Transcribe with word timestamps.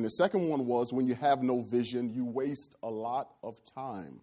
And 0.00 0.06
the 0.06 0.12
second 0.12 0.48
one 0.48 0.64
was 0.64 0.94
when 0.94 1.06
you 1.06 1.14
have 1.16 1.42
no 1.42 1.60
vision, 1.60 2.08
you 2.08 2.24
waste 2.24 2.74
a 2.82 2.88
lot 2.88 3.34
of 3.42 3.56
time. 3.74 4.22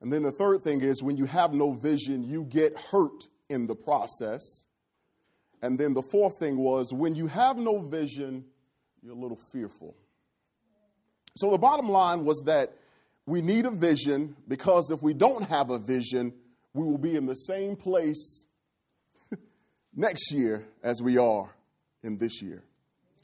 And 0.00 0.12
then 0.12 0.24
the 0.24 0.32
third 0.32 0.64
thing 0.64 0.82
is 0.82 1.00
when 1.00 1.16
you 1.16 1.26
have 1.26 1.52
no 1.52 1.74
vision, 1.74 2.24
you 2.24 2.42
get 2.42 2.76
hurt 2.76 3.28
in 3.48 3.68
the 3.68 3.76
process. 3.76 4.64
And 5.62 5.78
then 5.78 5.94
the 5.94 6.02
fourth 6.02 6.40
thing 6.40 6.58
was 6.58 6.92
when 6.92 7.14
you 7.14 7.28
have 7.28 7.56
no 7.56 7.78
vision, 7.78 8.46
you're 9.00 9.14
a 9.14 9.16
little 9.16 9.38
fearful. 9.52 9.94
So 11.36 11.52
the 11.52 11.58
bottom 11.58 11.88
line 11.88 12.24
was 12.24 12.42
that 12.46 12.72
we 13.26 13.40
need 13.40 13.64
a 13.64 13.70
vision 13.70 14.34
because 14.48 14.90
if 14.90 15.00
we 15.02 15.14
don't 15.14 15.44
have 15.44 15.70
a 15.70 15.78
vision, 15.78 16.34
we 16.74 16.84
will 16.84 16.98
be 16.98 17.14
in 17.14 17.26
the 17.26 17.36
same 17.36 17.76
place 17.76 18.44
next 19.94 20.32
year 20.32 20.64
as 20.82 21.00
we 21.00 21.16
are 21.16 21.48
in 22.02 22.18
this 22.18 22.42
year. 22.42 22.64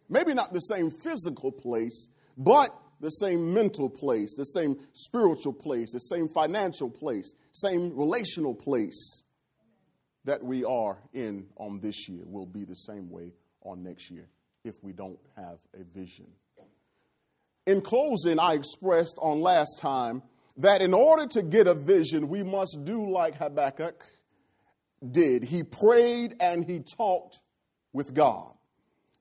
Maybe 0.09 0.35
not 0.35 0.53
the 0.53 0.61
same 0.61 0.91
physical 0.91 1.51
place, 1.51 2.09
but 2.37 2.71
the 3.01 3.11
same 3.11 3.53
mental 3.53 3.91
place, 3.91 4.35
the 4.35 4.45
same 4.45 4.77
spiritual 4.93 5.53
place, 5.53 5.93
the 5.93 6.01
same 6.01 6.29
financial 6.29 6.91
place, 6.91 7.35
same 7.53 7.97
relational 7.97 8.55
place 8.55 9.23
that 10.25 10.43
we 10.43 10.65
are 10.65 10.99
in 11.13 11.47
on 11.57 11.81
this 11.81 12.09
year 12.09 12.23
will 12.25 12.47
be 12.47 12.65
the 12.65 12.77
same 12.77 13.11
way 13.11 13.33
on 13.63 13.83
next 13.83 14.11
year 14.11 14.29
if 14.65 14.75
we 14.83 14.93
don't 14.93 15.19
have 15.37 15.59
a 15.79 15.85
vision. 15.85 16.27
In 17.67 17.81
closing, 17.81 18.39
I 18.39 18.55
expressed 18.55 19.19
on 19.21 19.41
last 19.41 19.79
time 19.81 20.23
that 20.59 20.83
in 20.83 20.95
order 20.95 21.27
to 21.27 21.43
get 21.43 21.67
a 21.67 21.75
vision, 21.75 22.29
we 22.29 22.43
must 22.43 22.79
do 22.85 23.11
like 23.11 23.37
Habakkuk 23.37 24.05
did. 25.11 25.45
He 25.45 25.63
prayed 25.63 26.37
and 26.41 26.65
he 26.65 26.81
talked 26.81 27.41
with 27.93 28.15
God. 28.15 28.53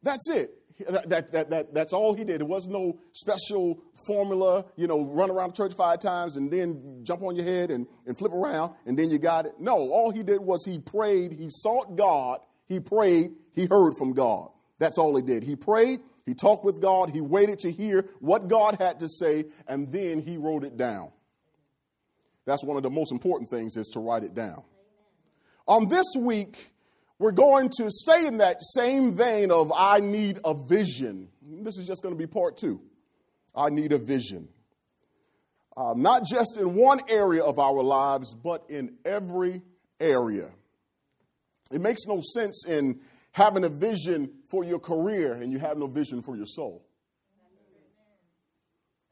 That's 0.04 0.30
it. 0.30 0.52
That, 0.88 1.10
that, 1.10 1.32
that, 1.32 1.50
that, 1.50 1.74
that's 1.74 1.94
all 1.94 2.14
he 2.14 2.24
did. 2.24 2.40
There 2.40 2.48
was 2.48 2.68
no 2.68 3.00
special 3.14 3.82
formula, 4.08 4.66
you 4.76 4.88
know, 4.88 5.06
run 5.06 5.30
around 5.32 5.52
the 5.52 5.56
church 5.56 5.74
five 5.74 6.00
times 6.00 6.38
and 6.38 6.52
then 6.52 7.02
jump 7.04 7.24
on 7.24 7.36
your 7.36 7.46
head 7.46 7.72
and, 7.72 7.88
and 8.06 8.18
flip 8.18 8.32
around 8.32 8.74
and 8.86 8.98
then 8.98 9.10
you 9.10 9.18
got 9.18 9.46
it. 9.46 9.54
No, 9.60 9.74
all 9.74 10.12
he 10.12 10.24
did 10.24 10.42
was 10.42 10.66
he 10.66 10.80
prayed, 10.80 11.34
he 11.34 11.48
sought 11.50 11.96
God, 11.96 12.40
he 12.68 12.80
prayed, 12.80 13.32
he 13.54 13.66
heard 13.66 13.96
from 13.98 14.14
God. 14.14 14.50
That's 14.80 14.98
all 14.98 15.16
he 15.16 15.22
did. 15.22 15.44
He 15.44 15.56
prayed, 15.56 16.00
he 16.26 16.34
talked 16.34 16.66
with 16.66 16.82
God, 16.82 17.10
he 17.12 17.22
waited 17.22 17.60
to 17.60 17.72
hear 17.72 18.10
what 18.20 18.48
God 18.48 18.78
had 18.80 19.00
to 19.00 19.10
say, 19.10 19.46
and 19.68 19.92
then 19.92 20.22
he 20.22 20.38
wrote 20.38 20.64
it 20.64 20.78
down. 20.78 21.12
That's 22.46 22.64
one 22.64 22.78
of 22.78 22.84
the 22.84 22.90
most 22.90 23.12
important 23.12 23.50
things 23.50 23.78
is 23.78 23.88
to 23.90 24.00
write 24.00 24.24
it 24.24 24.34
down. 24.34 24.64
On 25.66 25.88
this 25.88 26.08
week, 26.18 26.73
we're 27.24 27.32
going 27.32 27.70
to 27.70 27.90
stay 27.90 28.28
in 28.28 28.40
that 28.40 28.58
same 28.62 29.14
vein 29.14 29.50
of 29.50 29.72
I 29.74 30.02
need 30.02 30.42
a 30.44 30.54
vision. 30.54 31.30
This 31.42 31.78
is 31.78 31.88
just 31.88 32.04
going 32.04 32.14
to 32.14 32.20
be 32.20 32.28
part 32.28 32.58
two. 32.58 32.82
I 33.56 33.70
need 33.70 33.94
a 33.94 33.98
vision. 33.98 34.50
Uh, 35.78 35.94
not 35.96 36.24
just 36.26 36.58
in 36.58 36.76
one 36.76 37.00
area 37.08 37.42
of 37.42 37.60
our 37.60 37.82
lives, 37.82 38.36
but 38.36 38.66
in 38.70 38.98
every 39.06 39.62
area. 40.02 40.50
It 41.72 41.80
makes 41.80 42.02
no 42.08 42.20
sense 42.34 42.66
in 42.68 43.00
having 43.32 43.64
a 43.64 43.70
vision 43.70 44.30
for 44.50 44.66
your 44.66 44.80
career 44.80 45.32
and 45.32 45.50
you 45.50 45.60
have 45.60 45.78
no 45.78 45.88
vision 45.88 46.22
for 46.22 46.36
your 46.36 46.46
soul. 46.46 46.86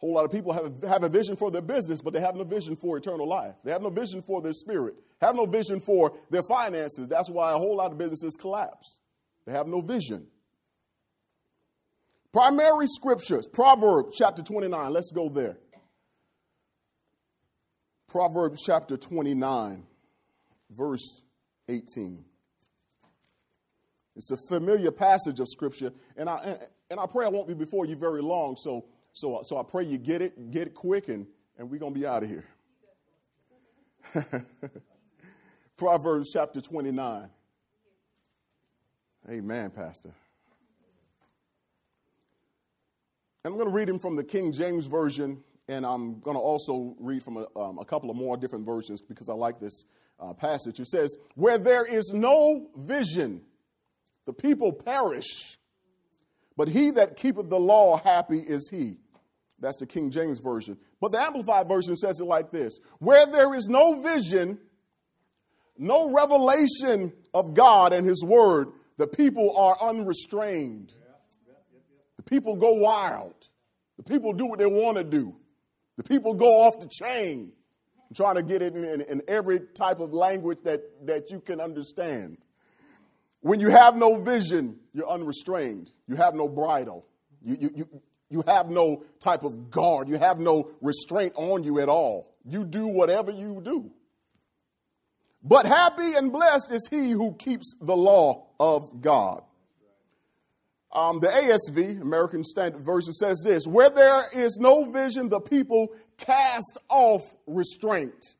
A 0.01 0.05
whole 0.05 0.13
lot 0.13 0.25
of 0.25 0.31
people 0.31 0.51
have, 0.51 0.83
have 0.83 1.03
a 1.03 1.09
vision 1.09 1.37
for 1.37 1.49
their 1.49 1.61
business, 1.61 2.01
but 2.01 2.11
they 2.11 2.19
have 2.19 2.35
no 2.35 2.43
vision 2.43 2.75
for 2.75 2.97
eternal 2.97 3.25
life. 3.25 3.55
They 3.63 3.71
have 3.71 3.81
no 3.81 3.89
vision 3.89 4.21
for 4.21 4.41
their 4.41 4.51
spirit, 4.51 4.95
have 5.21 5.35
no 5.35 5.45
vision 5.45 5.79
for 5.79 6.17
their 6.29 6.43
finances. 6.43 7.07
That's 7.07 7.29
why 7.29 7.53
a 7.53 7.57
whole 7.57 7.77
lot 7.77 7.91
of 7.91 7.97
businesses 7.97 8.35
collapse. 8.39 8.99
They 9.45 9.51
have 9.51 9.67
no 9.67 9.81
vision. 9.81 10.27
Primary 12.31 12.87
scriptures, 12.87 13.47
Proverbs 13.47 14.15
chapter 14.17 14.41
29. 14.41 14.91
Let's 14.91 15.11
go 15.11 15.29
there. 15.29 15.57
Proverbs 18.07 18.61
chapter 18.65 18.97
29, 18.97 19.83
verse 20.69 21.21
18. 21.69 22.25
It's 24.15 24.31
a 24.31 24.37
familiar 24.49 24.91
passage 24.91 25.39
of 25.39 25.47
scripture, 25.47 25.93
and 26.17 26.29
I, 26.29 26.57
and 26.89 26.99
I 26.99 27.05
pray 27.05 27.25
I 27.25 27.29
won't 27.29 27.47
be 27.47 27.53
before 27.53 27.85
you 27.85 27.95
very 27.95 28.21
long, 28.21 28.55
so 28.57 28.85
so, 29.13 29.41
so 29.43 29.57
I 29.57 29.63
pray 29.63 29.83
you 29.83 29.97
get 29.97 30.21
it, 30.21 30.51
get 30.51 30.67
it 30.67 30.73
quick, 30.73 31.09
and, 31.09 31.27
and 31.57 31.69
we're 31.69 31.79
going 31.79 31.93
to 31.93 31.99
be 31.99 32.05
out 32.05 32.23
of 32.23 32.29
here. 32.29 32.45
Proverbs 35.77 36.29
chapter 36.31 36.61
29. 36.61 37.29
Amen, 39.29 39.69
Pastor. 39.71 40.13
And 43.43 43.53
I'm 43.53 43.57
going 43.57 43.69
to 43.69 43.75
read 43.75 43.89
him 43.89 43.99
from 43.99 44.15
the 44.15 44.23
King 44.23 44.53
James 44.53 44.85
Version, 44.85 45.43
and 45.67 45.85
I'm 45.85 46.19
going 46.19 46.35
to 46.35 46.41
also 46.41 46.95
read 46.99 47.23
from 47.23 47.37
a, 47.37 47.59
um, 47.59 47.79
a 47.79 47.85
couple 47.85 48.09
of 48.09 48.15
more 48.15 48.37
different 48.37 48.65
versions 48.65 49.01
because 49.01 49.29
I 49.29 49.33
like 49.33 49.59
this 49.59 49.85
uh, 50.19 50.33
passage. 50.33 50.79
It 50.79 50.87
says, 50.87 51.17
Where 51.35 51.57
there 51.57 51.85
is 51.85 52.11
no 52.13 52.69
vision, 52.75 53.41
the 54.25 54.33
people 54.33 54.73
perish. 54.73 55.57
But 56.55 56.67
he 56.67 56.91
that 56.91 57.15
keepeth 57.15 57.49
the 57.49 57.59
law 57.59 57.97
happy 57.97 58.39
is 58.39 58.69
he. 58.69 58.97
That's 59.59 59.77
the 59.77 59.85
King 59.85 60.11
James 60.11 60.39
Version. 60.39 60.77
But 60.99 61.11
the 61.11 61.19
Amplified 61.19 61.67
Version 61.67 61.95
says 61.95 62.19
it 62.19 62.25
like 62.25 62.51
this 62.51 62.79
Where 62.99 63.25
there 63.25 63.53
is 63.55 63.67
no 63.67 64.01
vision, 64.01 64.59
no 65.81 66.13
revelation 66.13 67.11
of 67.33 67.55
God 67.55 67.91
and 67.91 68.07
His 68.07 68.23
Word, 68.23 68.69
the 68.97 69.07
people 69.07 69.57
are 69.57 69.75
unrestrained. 69.81 70.93
The 72.17 72.23
people 72.23 72.55
go 72.55 72.73
wild. 72.73 73.33
The 73.97 74.03
people 74.03 74.31
do 74.33 74.45
what 74.45 74.59
they 74.59 74.67
want 74.67 74.97
to 74.97 75.03
do. 75.03 75.35
The 75.97 76.03
people 76.03 76.35
go 76.35 76.61
off 76.61 76.79
the 76.79 76.87
chain. 76.87 77.51
I'm 78.09 78.15
trying 78.15 78.35
to 78.35 78.43
get 78.43 78.61
it 78.61 78.75
in, 78.75 78.83
in, 78.83 79.01
in 79.01 79.21
every 79.27 79.59
type 79.59 79.99
of 79.99 80.13
language 80.13 80.59
that, 80.65 80.81
that 81.07 81.31
you 81.31 81.39
can 81.39 81.59
understand. 81.59 82.37
When 83.39 83.59
you 83.59 83.69
have 83.69 83.95
no 83.95 84.21
vision, 84.21 84.79
you're 84.93 85.09
unrestrained. 85.09 85.91
You 86.07 86.15
have 86.15 86.35
no 86.35 86.47
bridle. 86.47 87.07
You, 87.41 87.57
you, 87.59 87.71
you, 87.75 88.01
you 88.29 88.43
have 88.45 88.69
no 88.69 89.03
type 89.19 89.43
of 89.43 89.71
guard. 89.71 90.09
You 90.09 90.19
have 90.19 90.39
no 90.39 90.69
restraint 90.79 91.33
on 91.35 91.63
you 91.63 91.79
at 91.79 91.89
all. 91.89 92.35
You 92.45 92.65
do 92.65 92.85
whatever 92.85 93.31
you 93.31 93.61
do. 93.63 93.91
But 95.43 95.65
happy 95.65 96.13
and 96.13 96.31
blessed 96.31 96.71
is 96.71 96.87
he 96.87 97.11
who 97.11 97.33
keeps 97.33 97.73
the 97.81 97.95
law 97.95 98.47
of 98.59 99.01
God. 99.01 99.43
Um, 100.93 101.19
the 101.19 101.27
ASV, 101.27 102.01
American 102.01 102.43
Standard 102.43 102.81
Version, 102.81 103.13
says 103.13 103.41
this 103.43 103.65
Where 103.65 103.89
there 103.89 104.23
is 104.33 104.57
no 104.57 104.85
vision, 104.91 105.29
the 105.29 105.39
people 105.39 105.87
cast 106.17 106.77
off 106.89 107.33
restraint. 107.47 108.35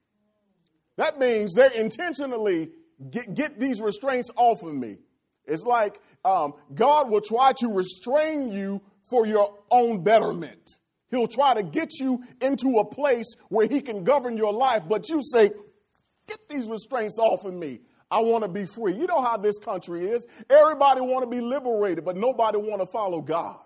That 0.97 1.17
means 1.17 1.53
they're 1.53 1.72
intentionally 1.72 2.69
get, 3.09 3.33
get 3.33 3.59
these 3.59 3.81
restraints 3.81 4.29
off 4.35 4.63
of 4.63 4.73
me. 4.73 4.97
It's 5.45 5.63
like 5.63 6.00
um, 6.23 6.53
God 6.75 7.09
will 7.09 7.22
try 7.22 7.53
to 7.53 7.68
restrain 7.69 8.51
you 8.51 8.81
for 9.09 9.25
your 9.25 9.57
own 9.72 10.03
betterment. 10.03 10.78
He'll 11.09 11.28
try 11.28 11.53
to 11.53 11.63
get 11.63 12.00
you 12.00 12.23
into 12.41 12.79
a 12.79 12.85
place 12.85 13.35
where 13.50 13.68
he 13.68 13.81
can 13.81 14.03
govern 14.03 14.38
your 14.38 14.53
life, 14.53 14.83
but 14.88 15.09
you 15.09 15.22
say, 15.23 15.51
Get 16.27 16.47
these 16.49 16.67
restraints 16.67 17.17
off 17.19 17.45
of 17.45 17.53
me. 17.53 17.79
I 18.09 18.19
want 18.19 18.43
to 18.43 18.49
be 18.49 18.65
free. 18.65 18.93
You 18.93 19.07
know 19.07 19.21
how 19.21 19.37
this 19.37 19.57
country 19.57 20.05
is. 20.05 20.25
Everybody 20.49 21.01
want 21.01 21.23
to 21.23 21.29
be 21.29 21.41
liberated, 21.41 22.03
but 22.03 22.17
nobody 22.17 22.57
want 22.57 22.81
to 22.81 22.87
follow 22.87 23.21
God. 23.21 23.57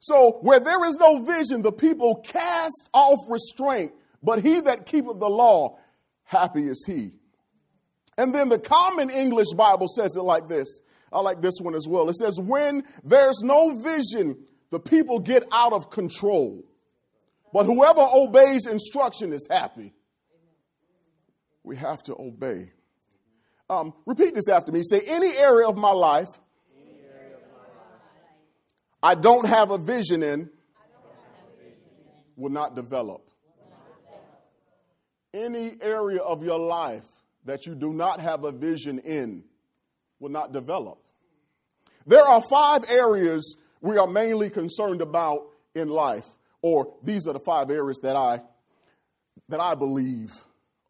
So 0.00 0.38
where 0.42 0.60
there 0.60 0.84
is 0.84 0.96
no 0.96 1.22
vision, 1.22 1.62
the 1.62 1.72
people 1.72 2.16
cast 2.16 2.90
off 2.92 3.20
restraint, 3.26 3.92
but 4.22 4.42
he 4.42 4.60
that 4.60 4.84
keepeth 4.84 5.18
the 5.18 5.30
law, 5.30 5.78
happy 6.24 6.68
is 6.68 6.84
he. 6.86 7.12
And 8.18 8.34
then 8.34 8.50
the 8.50 8.58
common 8.58 9.08
English 9.08 9.52
Bible 9.56 9.88
says 9.88 10.14
it 10.14 10.22
like 10.22 10.46
this. 10.46 10.68
I 11.10 11.20
like 11.20 11.40
this 11.40 11.54
one 11.58 11.74
as 11.74 11.86
well. 11.88 12.10
It 12.10 12.16
says, 12.16 12.38
when 12.38 12.84
there's 13.02 13.40
no 13.42 13.80
vision, 13.80 14.36
the 14.70 14.78
people 14.78 15.20
get 15.20 15.44
out 15.50 15.72
of 15.72 15.88
control. 15.88 16.62
But 17.54 17.66
whoever 17.66 18.00
obeys 18.00 18.66
instruction 18.66 19.32
is 19.32 19.46
happy. 19.48 19.94
We 21.62 21.76
have 21.76 22.02
to 22.02 22.16
obey. 22.18 22.72
Um, 23.70 23.94
repeat 24.06 24.34
this 24.34 24.48
after 24.48 24.72
me. 24.72 24.82
Say, 24.82 25.02
any 25.06 25.36
area 25.36 25.68
of 25.68 25.76
my 25.76 25.92
life, 25.92 26.26
I 29.00 29.14
don't 29.14 29.46
have 29.46 29.70
a 29.70 29.78
vision 29.78 30.24
in, 30.24 30.50
will 32.34 32.50
not 32.50 32.74
develop. 32.74 33.30
Any 35.32 35.76
area 35.80 36.22
of 36.22 36.42
your 36.42 36.58
life 36.58 37.06
that 37.44 37.66
you 37.66 37.76
do 37.76 37.92
not 37.92 38.18
have 38.18 38.42
a 38.42 38.50
vision 38.50 38.98
in 38.98 39.44
will 40.18 40.30
not 40.30 40.52
develop. 40.52 40.98
There 42.04 42.24
are 42.24 42.42
five 42.42 42.90
areas 42.90 43.56
we 43.80 43.96
are 43.96 44.08
mainly 44.08 44.50
concerned 44.50 45.02
about 45.02 45.46
in 45.76 45.88
life, 45.88 46.26
or 46.64 46.94
these 47.02 47.26
are 47.26 47.34
the 47.34 47.40
five 47.40 47.70
areas 47.70 47.98
that 48.02 48.16
I 48.16 48.40
that 49.50 49.60
I 49.60 49.74
believe 49.74 50.32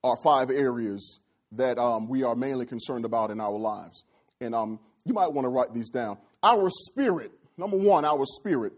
are 0.04 0.16
five 0.22 0.48
areas 0.48 1.18
that 1.50 1.78
um, 1.78 2.08
we 2.08 2.22
are 2.22 2.36
mainly 2.36 2.64
concerned 2.64 3.04
about 3.04 3.32
in 3.32 3.40
our 3.40 3.58
lives. 3.58 4.04
And 4.40 4.54
um, 4.54 4.78
you 5.04 5.12
might 5.14 5.32
want 5.32 5.46
to 5.46 5.48
write 5.48 5.74
these 5.74 5.90
down. 5.90 6.18
our 6.44 6.70
spirit, 6.70 7.32
number 7.56 7.76
one, 7.76 8.04
our 8.04 8.24
spirit, 8.24 8.72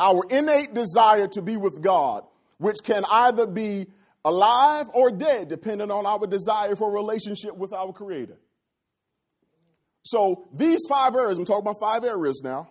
our 0.00 0.24
innate 0.28 0.74
desire 0.74 1.28
to 1.28 1.40
be 1.40 1.56
with 1.56 1.80
God, 1.80 2.24
which 2.58 2.78
can 2.82 3.04
either 3.08 3.46
be 3.46 3.86
alive 4.24 4.90
or 4.92 5.12
dead, 5.12 5.48
depending 5.48 5.92
on 5.92 6.04
our 6.04 6.26
desire 6.26 6.74
for 6.74 6.92
relationship 6.92 7.56
with 7.56 7.72
our 7.72 7.92
Creator. 7.92 8.40
So 10.02 10.48
these 10.52 10.80
five 10.88 11.14
areas, 11.14 11.38
I'm 11.38 11.44
talking 11.44 11.62
about 11.62 11.78
five 11.78 12.02
areas 12.04 12.40
now, 12.42 12.70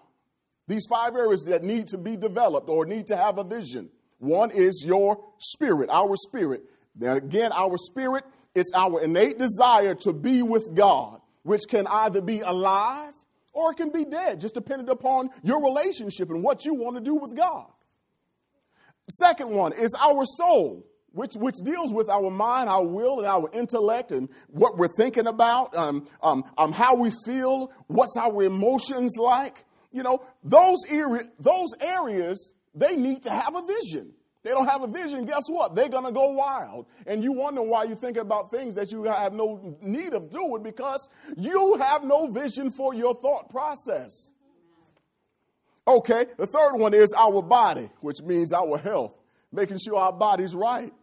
these 0.70 0.86
five 0.88 1.16
areas 1.16 1.44
that 1.46 1.64
need 1.64 1.88
to 1.88 1.98
be 1.98 2.16
developed 2.16 2.70
or 2.70 2.86
need 2.86 3.08
to 3.08 3.18
have 3.18 3.40
a 3.40 3.44
vision. 3.44 3.90
One 4.20 4.52
is 4.52 4.84
your 4.86 5.20
spirit, 5.40 5.90
our 5.90 6.16
spirit. 6.16 6.64
Then 6.96 7.18
again, 7.18 7.52
our 7.54 7.76
spirit 7.78 8.24
is 8.54 8.72
our 8.76 9.02
innate 9.02 9.40
desire 9.40 9.96
to 9.96 10.14
be 10.14 10.44
with 10.44 10.76
God, 10.76 11.22
which 11.42 11.64
can 11.68 11.88
either 11.88 12.22
be 12.22 12.42
alive 12.42 13.14
or 13.52 13.72
it 13.72 13.78
can 13.78 13.90
be 13.90 14.06
dead, 14.06 14.40
just 14.40 14.54
depending 14.54 14.90
upon 14.90 15.32
your 15.42 15.64
relationship 15.64 16.30
and 16.30 16.44
what 16.44 16.64
you 16.66 16.76
want 16.76 16.98
to 16.98 17.02
do 17.02 17.16
with 17.16 17.36
God. 17.36 17.66
Second 19.10 19.50
one 19.50 19.74
is 19.74 19.92
our 20.00 20.24
soul, 20.38 20.86
which, 21.14 21.34
which 21.34 21.56
deals 21.66 21.92
with 21.92 22.10
our 22.10 22.30
mind, 22.30 22.70
our 22.70 22.86
will, 22.86 23.18
and 23.18 23.28
our 23.28 23.50
intellect, 23.54 24.12
and 24.12 24.30
what 24.50 24.78
we're 24.78 24.94
thinking 24.98 25.26
about, 25.26 25.76
um, 25.76 26.08
um, 26.22 26.44
um, 26.60 26.72
how 26.72 26.94
we 26.96 27.12
feel, 27.26 27.72
what's 27.88 28.16
our 28.18 28.44
emotions 28.44 29.16
like. 29.18 29.66
You 29.92 30.04
know, 30.04 30.24
those, 30.44 30.80
area, 30.90 31.24
those 31.40 31.74
areas, 31.80 32.54
they 32.76 32.96
need 32.96 33.24
to 33.24 33.32
have 33.32 33.56
a 33.56 33.64
vision. 33.66 34.14
They 34.44 34.52
don't 34.52 34.68
have 34.68 34.84
a 34.84 34.88
vision, 34.88 35.26
guess 35.26 35.44
what? 35.48 35.76
They're 35.76 35.90
going 35.90 36.06
to 36.06 36.12
go 36.12 36.30
wild. 36.32 36.86
And 37.06 37.22
you 37.22 37.34
wonder 37.34 37.62
why 37.62 37.84
you're 37.84 37.98
thinking 37.98 38.22
about 38.22 38.52
things 38.52 38.74
that 38.76 38.92
you 38.92 39.04
have 39.04 39.34
no 39.34 39.78
need 39.82 40.14
of 40.14 40.32
doing 40.32 40.64
because 40.64 41.10
you 41.36 41.76
have 41.76 42.06
no 42.06 42.28
vision 42.28 42.72
for 42.72 42.94
your 42.94 43.16
thought 43.16 43.50
process. 43.50 44.32
Okay, 45.88 46.26
the 46.38 46.48
third 46.48 46.76
one 46.76 46.94
is 46.94 47.12
our 47.18 47.42
body, 47.42 47.90
which 48.00 48.22
means 48.22 48.54
our 48.54 48.78
health, 48.78 49.14
making 49.52 49.80
sure 49.84 49.98
our 49.98 50.14
body's 50.14 50.56
right. 50.56 50.94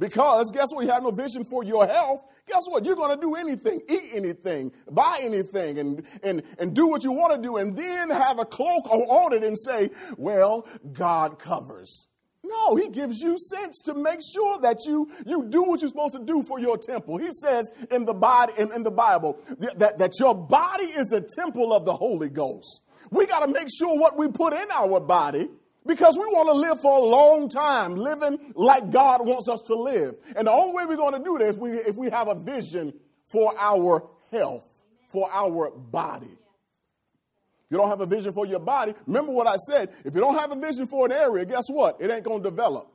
Because 0.00 0.50
guess 0.50 0.68
what? 0.72 0.84
You 0.84 0.90
have 0.90 1.02
no 1.02 1.10
vision 1.10 1.44
for 1.44 1.62
your 1.62 1.86
health. 1.86 2.22
Guess 2.48 2.62
what? 2.68 2.86
You're 2.86 2.96
going 2.96 3.14
to 3.14 3.20
do 3.20 3.34
anything, 3.34 3.82
eat 3.86 4.10
anything, 4.14 4.72
buy 4.90 5.18
anything, 5.20 5.78
and, 5.78 6.02
and, 6.22 6.42
and 6.58 6.74
do 6.74 6.88
what 6.88 7.04
you 7.04 7.12
want 7.12 7.34
to 7.34 7.40
do, 7.40 7.58
and 7.58 7.76
then 7.76 8.08
have 8.08 8.40
a 8.40 8.46
cloak 8.46 8.90
on 8.90 9.34
it 9.34 9.44
and 9.44 9.56
say, 9.56 9.90
well, 10.16 10.66
God 10.92 11.38
covers. 11.38 12.08
No, 12.42 12.76
he 12.76 12.88
gives 12.88 13.20
you 13.20 13.36
sense 13.38 13.82
to 13.82 13.94
make 13.94 14.20
sure 14.34 14.58
that 14.60 14.78
you, 14.86 15.10
you 15.26 15.46
do 15.50 15.62
what 15.62 15.82
you're 15.82 15.90
supposed 15.90 16.14
to 16.14 16.24
do 16.24 16.42
for 16.42 16.58
your 16.58 16.78
temple. 16.78 17.18
He 17.18 17.30
says 17.32 17.70
in 17.90 18.06
the, 18.06 18.14
body, 18.14 18.54
in, 18.56 18.72
in 18.72 18.82
the 18.82 18.90
Bible 18.90 19.38
that, 19.76 19.98
that 19.98 20.18
your 20.18 20.34
body 20.34 20.86
is 20.86 21.12
a 21.12 21.20
temple 21.20 21.74
of 21.74 21.84
the 21.84 21.92
Holy 21.92 22.30
Ghost. 22.30 22.80
We 23.10 23.26
got 23.26 23.40
to 23.40 23.48
make 23.48 23.68
sure 23.78 23.98
what 23.98 24.16
we 24.16 24.28
put 24.28 24.54
in 24.54 24.70
our 24.70 24.98
body 24.98 25.50
because 25.86 26.16
we 26.16 26.24
want 26.24 26.48
to 26.48 26.54
live 26.54 26.80
for 26.80 26.98
a 26.98 27.02
long 27.02 27.48
time, 27.48 27.96
living 27.96 28.52
like 28.54 28.90
God 28.90 29.26
wants 29.26 29.48
us 29.48 29.60
to 29.62 29.74
live. 29.74 30.14
And 30.36 30.46
the 30.46 30.52
only 30.52 30.74
way 30.74 30.84
we're 30.86 30.96
going 30.96 31.14
to 31.14 31.24
do 31.24 31.38
this 31.38 31.54
is 31.54 31.56
we, 31.56 31.72
if 31.72 31.96
we 31.96 32.10
have 32.10 32.28
a 32.28 32.34
vision 32.34 32.92
for 33.28 33.52
our 33.58 34.08
health, 34.30 34.68
for 35.08 35.28
our 35.32 35.70
body 35.70 36.30
If 36.30 37.70
you 37.70 37.78
don't 37.78 37.88
have 37.88 38.00
a 38.00 38.06
vision 38.06 38.32
for 38.32 38.46
your 38.46 38.60
body, 38.60 38.94
remember 39.06 39.32
what 39.32 39.46
I 39.46 39.56
said. 39.56 39.90
If 40.04 40.14
you 40.14 40.20
don't 40.20 40.38
have 40.38 40.52
a 40.52 40.56
vision 40.56 40.86
for 40.86 41.06
an 41.06 41.12
area, 41.12 41.44
guess 41.44 41.64
what? 41.68 42.00
It 42.00 42.10
ain't 42.10 42.24
going 42.24 42.42
to 42.42 42.50
develop. 42.50 42.92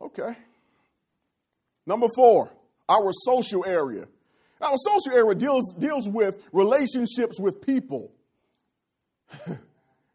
Okay. 0.00 0.36
Number 1.86 2.08
four, 2.14 2.50
our 2.88 3.10
social 3.24 3.64
area. 3.64 4.06
Our 4.60 4.76
social 4.76 5.12
area 5.12 5.34
deals, 5.34 5.72
deals 5.78 6.08
with 6.08 6.42
relationships 6.52 7.38
with 7.38 7.62
people. 7.64 8.12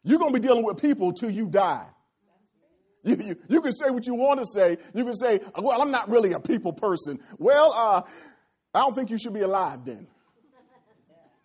You're 0.04 0.18
going 0.18 0.32
to 0.32 0.38
be 0.38 0.46
dealing 0.46 0.64
with 0.64 0.80
people 0.80 1.12
till 1.12 1.30
you 1.30 1.48
die. 1.48 1.86
You, 3.06 3.16
you, 3.16 3.36
you, 3.50 3.60
can 3.60 3.72
say 3.74 3.90
what 3.90 4.06
you 4.06 4.14
want 4.14 4.40
to 4.40 4.46
say. 4.46 4.78
You 4.94 5.04
can 5.04 5.14
say, 5.14 5.38
well, 5.58 5.82
I'm 5.82 5.90
not 5.90 6.08
really 6.08 6.32
a 6.32 6.40
people 6.40 6.72
person. 6.72 7.18
Well, 7.36 7.70
uh, 7.74 8.00
I 8.72 8.80
don't 8.80 8.94
think 8.94 9.10
you 9.10 9.18
should 9.18 9.34
be 9.34 9.42
alive 9.42 9.84
then 9.84 10.06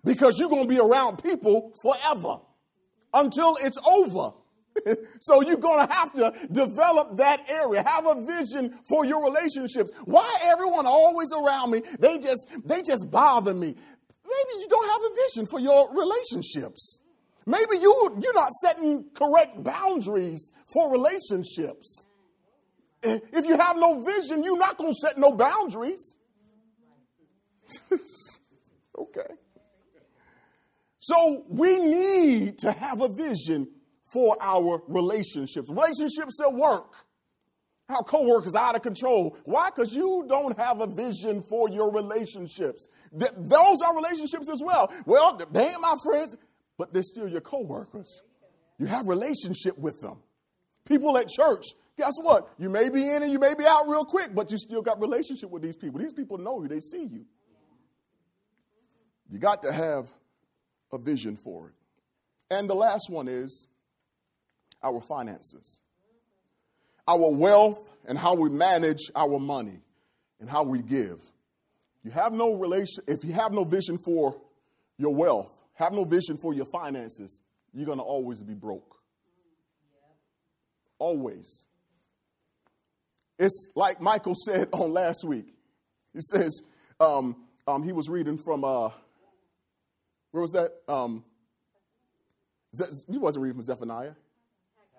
because 0.06 0.40
you're 0.40 0.48
going 0.48 0.64
to 0.64 0.70
be 0.70 0.80
around 0.80 1.22
people 1.22 1.74
forever 1.82 2.38
until 3.14 3.58
it's 3.62 3.78
over. 3.86 4.32
so 5.20 5.42
you're 5.42 5.58
going 5.58 5.86
to 5.86 5.94
have 5.94 6.14
to 6.14 6.34
develop 6.52 7.18
that 7.18 7.42
area 7.50 7.84
have 7.86 8.06
a 8.06 8.24
vision 8.26 8.80
for 8.88 9.04
your 9.04 9.26
relationships 9.26 9.92
why 10.06 10.38
everyone 10.44 10.86
always 10.86 11.34
around 11.34 11.72
me 11.72 11.82
they 12.00 12.20
just 12.20 12.48
they 12.64 12.82
just 12.84 13.10
bother 13.10 13.54
me 13.54 13.68
maybe 13.68 14.62
you 14.62 14.68
don't 14.70 14.90
have 14.90 15.12
a 15.12 15.16
vision 15.28 15.48
for 15.48 15.60
your 15.60 15.92
relationships 15.94 17.02
maybe 17.50 17.78
you 17.82 18.18
you're 18.22 18.34
not 18.34 18.52
setting 18.62 19.06
correct 19.14 19.64
boundaries 19.64 20.52
for 20.74 20.92
relationships 20.92 22.06
if 23.04 23.46
you 23.46 23.58
have 23.58 23.78
no 23.78 24.02
vision 24.02 24.44
you're 24.44 24.58
not 24.58 24.78
going 24.78 24.92
to 24.92 25.00
set 25.00 25.18
no 25.18 25.32
boundaries 25.32 26.18
okay 28.98 29.34
so 31.00 31.44
we 31.48 31.80
need 31.80 32.60
to 32.60 32.72
have 32.72 33.02
a 33.02 33.08
vision 33.08 33.68
for 34.12 34.38
our 34.42 34.82
relationships. 34.88 35.70
Relationships 35.70 36.40
at 36.42 36.54
work. 36.54 36.94
Our 37.90 38.04
coworkers 38.04 38.54
out 38.54 38.76
of 38.76 38.84
control. 38.84 39.36
Why? 39.46 39.70
Because 39.74 39.96
you 39.96 40.26
don't 40.28 40.56
have 40.60 40.82
a 40.82 40.88
vision 40.88 41.42
for 41.42 41.70
your 41.70 41.92
relationships. 41.92 42.88
Th- 43.18 43.32
those 43.36 43.82
are 43.84 43.96
relationships 43.96 44.48
as 44.48 44.62
well. 44.64 44.94
Well, 45.08 45.42
they 45.52 45.70
ain't 45.70 45.82
my 45.82 45.96
friends, 46.04 46.36
but 46.80 46.94
they're 46.94 47.04
still 47.04 47.28
your 47.28 47.42
coworkers. 47.42 48.22
You 48.80 48.86
have 48.86 49.08
relationship 49.08 49.78
with 49.78 50.00
them. 50.00 50.18
People 50.86 51.18
at 51.18 51.28
church, 51.28 51.66
guess 51.98 52.14
what? 52.22 52.48
You 52.58 52.70
may 52.70 52.88
be 52.90 53.04
in 53.04 53.22
and 53.22 53.32
you 53.32 53.38
may 53.38 53.54
be 53.54 53.66
out 53.68 53.90
real 53.90 54.06
quick, 54.06 54.34
but 54.34 54.50
you 54.50 54.58
still 54.58 54.82
got 54.82 55.00
relationship 55.02 55.52
with 55.52 55.62
these 55.62 55.76
people. 55.76 56.00
These 56.00 56.14
people 56.14 56.38
know 56.38 56.64
you, 56.64 56.70
they 56.70 56.80
see 56.80 57.04
you. 57.04 57.26
You 59.30 59.40
got 59.40 59.62
to 59.64 59.74
have 59.74 60.10
a 60.94 60.98
vision 60.98 61.36
for 61.36 61.68
it. 61.68 61.74
And 62.50 62.70
the 62.70 62.76
last 62.76 63.10
one 63.10 63.28
is 63.28 63.68
our 64.82 65.02
finances, 65.02 65.82
our 67.06 67.30
wealth, 67.30 67.88
and 68.08 68.18
how 68.18 68.36
we 68.36 68.50
manage 68.50 69.12
our 69.16 69.38
money 69.38 69.82
and 70.40 70.50
how 70.50 70.64
we 70.64 70.82
give. 70.82 71.22
You 72.04 72.12
have 72.12 72.32
no 72.32 72.54
relation, 72.54 73.04
if 73.06 73.26
you 73.26 73.34
have 73.34 73.52
no 73.52 73.66
vision 73.66 73.98
for 73.98 74.40
your 74.98 75.14
wealth, 75.14 75.54
have 75.80 75.94
no 75.94 76.04
vision 76.04 76.38
for 76.38 76.54
your 76.54 76.66
finances, 76.66 77.42
you're 77.74 77.86
going 77.86 78.00
to 78.00 78.04
always 78.04 78.44
be 78.44 78.54
broke. 78.54 78.98
Always. 81.00 81.66
It's 83.40 83.70
like 83.76 84.02
Michael 84.02 84.36
said 84.46 84.68
on 84.74 84.92
last 84.92 85.24
week. 85.24 85.56
He 86.14 86.20
says, 86.20 86.62
um, 87.00 87.46
um, 87.66 87.84
he 87.84 87.94
was 87.94 88.10
reading 88.10 88.38
from 88.38 88.66
uh, 88.66 88.90
where 90.32 90.42
was 90.42 90.52
that? 90.52 90.74
Um, 90.92 91.24
he 93.08 93.18
wasn't 93.18 93.44
reading 93.44 93.56
from 93.56 93.66
Zephaniah. 93.66 94.16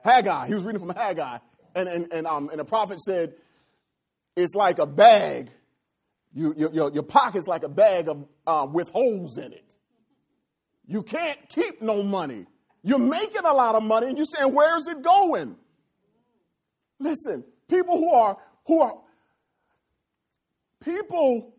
Haggai. 0.02 0.46
He 0.46 0.54
was 0.54 0.64
reading 0.64 0.80
from 0.80 0.96
Haggai. 0.96 1.38
And, 1.74 1.88
and, 1.88 2.12
and, 2.12 2.26
um, 2.26 2.48
and 2.48 2.58
the 2.58 2.64
prophet 2.64 3.00
said, 3.00 3.34
it's 4.34 4.54
like 4.54 4.78
a 4.78 4.86
bag. 4.86 5.50
You, 6.32 6.54
your, 6.56 6.90
your 6.90 7.02
pocket's 7.02 7.46
like 7.46 7.64
a 7.64 7.68
bag 7.68 8.08
of, 8.08 8.26
uh, 8.46 8.66
with 8.72 8.88
holes 8.88 9.36
in 9.36 9.52
it. 9.52 9.76
You 10.86 11.02
can't 11.02 11.38
keep 11.48 11.82
no 11.82 12.02
money. 12.02 12.46
You're 12.82 12.98
making 12.98 13.44
a 13.44 13.52
lot 13.52 13.74
of 13.74 13.82
money 13.82 14.08
and 14.08 14.16
you're 14.16 14.26
saying, 14.26 14.54
where's 14.54 14.86
it 14.86 15.02
going? 15.02 15.56
Listen, 16.98 17.44
people 17.68 17.98
who 17.98 18.10
are, 18.10 18.36
who 18.66 18.80
are, 18.80 18.94
people, 20.82 21.54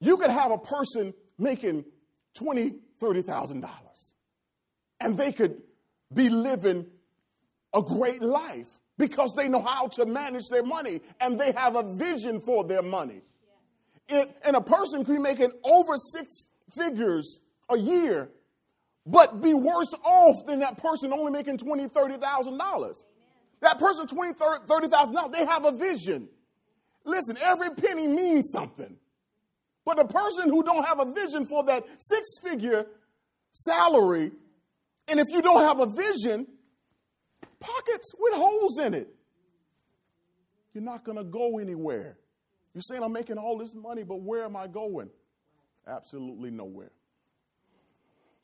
you 0.00 0.16
could 0.16 0.30
have 0.30 0.50
a 0.50 0.58
person 0.58 1.14
making 1.38 1.84
twenty, 2.34 2.74
thirty 3.00 3.22
thousand 3.22 3.60
dollars, 3.60 4.14
and 5.00 5.16
they 5.16 5.32
could 5.32 5.62
be 6.12 6.28
living 6.28 6.86
a 7.74 7.82
great 7.82 8.22
life 8.22 8.68
because 8.96 9.32
they 9.36 9.48
know 9.48 9.62
how 9.62 9.88
to 9.88 10.06
manage 10.06 10.44
their 10.50 10.62
money 10.62 11.00
and 11.20 11.38
they 11.38 11.52
have 11.52 11.76
a 11.76 11.82
vision 11.94 12.40
for 12.40 12.64
their 12.64 12.82
money. 12.82 13.22
It, 14.08 14.36
and 14.44 14.56
a 14.56 14.60
person 14.60 15.04
could 15.04 15.16
be 15.16 15.22
making 15.22 15.52
over 15.64 15.94
six 16.12 16.46
figures 16.76 17.40
a 17.70 17.78
year, 17.78 18.30
but 19.06 19.40
be 19.40 19.54
worse 19.54 19.92
off 20.04 20.46
than 20.46 20.60
that 20.60 20.76
person 20.78 21.12
only 21.12 21.32
making 21.32 21.58
twenty, 21.58 21.88
thirty 21.88 22.16
thousand 22.16 22.58
dollars. 22.58 23.06
That 23.60 23.78
person 23.78 24.06
twenty, 24.06 24.34
thirty 24.34 24.88
thousand 24.88 25.14
dollars, 25.14 25.32
they 25.32 25.44
have 25.44 25.64
a 25.64 25.72
vision. 25.72 26.28
Listen, 27.04 27.36
every 27.42 27.70
penny 27.70 28.06
means 28.06 28.50
something. 28.52 28.96
But 29.84 29.96
the 29.96 30.04
person 30.04 30.50
who 30.50 30.62
don't 30.62 30.84
have 30.84 31.00
a 31.00 31.10
vision 31.10 31.46
for 31.46 31.64
that 31.64 31.84
six-figure 31.96 32.84
salary, 33.52 34.32
and 35.08 35.18
if 35.18 35.26
you 35.30 35.40
don't 35.40 35.62
have 35.62 35.80
a 35.80 35.86
vision, 35.86 36.46
pockets 37.58 38.12
with 38.18 38.34
holes 38.34 38.78
in 38.78 38.92
it, 38.92 39.08
you're 40.74 40.84
not 40.84 41.04
going 41.04 41.16
to 41.16 41.24
go 41.24 41.58
anywhere. 41.58 42.18
You're 42.74 42.82
saying, 42.82 43.02
I'm 43.02 43.12
making 43.12 43.38
all 43.38 43.56
this 43.56 43.74
money, 43.74 44.02
but 44.04 44.20
where 44.20 44.44
am 44.44 44.54
I 44.54 44.66
going? 44.66 45.08
Absolutely 45.86 46.50
nowhere. 46.50 46.90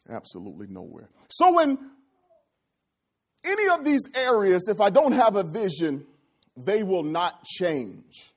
Absolutely 0.09 0.67
nowhere. 0.69 1.09
So, 1.31 1.61
in 1.61 1.79
any 3.45 3.69
of 3.69 3.85
these 3.85 4.03
areas, 4.15 4.69
if 4.69 4.81
I 4.81 4.91
don't 4.91 5.13
have 5.13 5.37
a 5.37 5.43
vision, 5.43 6.07
they 6.57 6.83
will 6.83 7.03
not 7.03 7.45
change. 7.45 8.33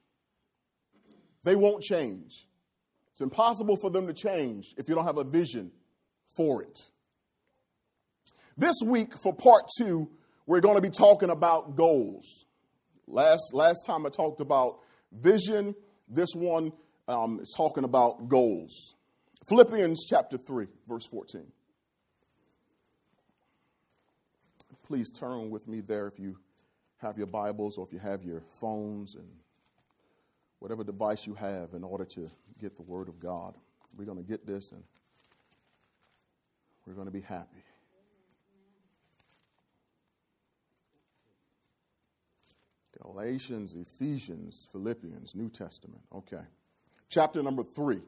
They 1.43 1.55
won't 1.55 1.83
change. 1.83 2.47
It's 3.11 3.21
impossible 3.21 3.77
for 3.77 3.89
them 3.89 4.07
to 4.07 4.13
change 4.13 4.73
if 4.77 4.87
you 4.87 4.95
don't 4.95 5.05
have 5.05 5.17
a 5.17 5.23
vision 5.23 5.71
for 6.35 6.61
it. 6.61 6.79
This 8.57 8.75
week, 8.83 9.17
for 9.17 9.33
part 9.33 9.63
two, 9.77 10.09
we're 10.45 10.61
going 10.61 10.75
to 10.75 10.81
be 10.81 10.89
talking 10.89 11.29
about 11.29 11.75
goals. 11.75 12.45
Last, 13.07 13.51
last 13.53 13.85
time 13.85 14.05
I 14.05 14.09
talked 14.09 14.41
about 14.41 14.79
vision, 15.11 15.75
this 16.07 16.29
one 16.33 16.71
um, 17.07 17.39
is 17.41 17.53
talking 17.55 17.83
about 17.83 18.27
goals. 18.27 18.95
Philippians 19.47 20.05
chapter 20.09 20.37
3, 20.37 20.67
verse 20.87 21.05
14. 21.05 21.45
Please 24.87 25.09
turn 25.09 25.49
with 25.49 25.67
me 25.67 25.81
there 25.81 26.07
if 26.07 26.17
you 26.17 26.37
have 26.99 27.17
your 27.17 27.27
Bibles 27.27 27.77
or 27.77 27.85
if 27.85 27.91
you 27.91 27.99
have 27.99 28.23
your 28.23 28.41
phones 28.61 29.15
and 29.15 29.27
whatever 30.59 30.81
device 30.81 31.27
you 31.27 31.33
have 31.33 31.73
in 31.73 31.83
order 31.83 32.05
to 32.05 32.31
get 32.61 32.77
the 32.77 32.83
Word 32.83 33.09
of 33.09 33.19
God. 33.19 33.55
We're 33.97 34.05
going 34.05 34.17
to 34.17 34.23
get 34.23 34.47
this 34.47 34.71
and 34.71 34.81
we're 36.85 36.93
going 36.93 37.07
to 37.07 37.11
be 37.11 37.19
happy. 37.19 37.65
Galatians, 43.01 43.75
Ephesians, 43.75 44.69
Philippians, 44.71 45.35
New 45.35 45.49
Testament. 45.49 46.01
Okay. 46.15 46.43
Chapter 47.09 47.43
number 47.43 47.63
three. 47.63 48.03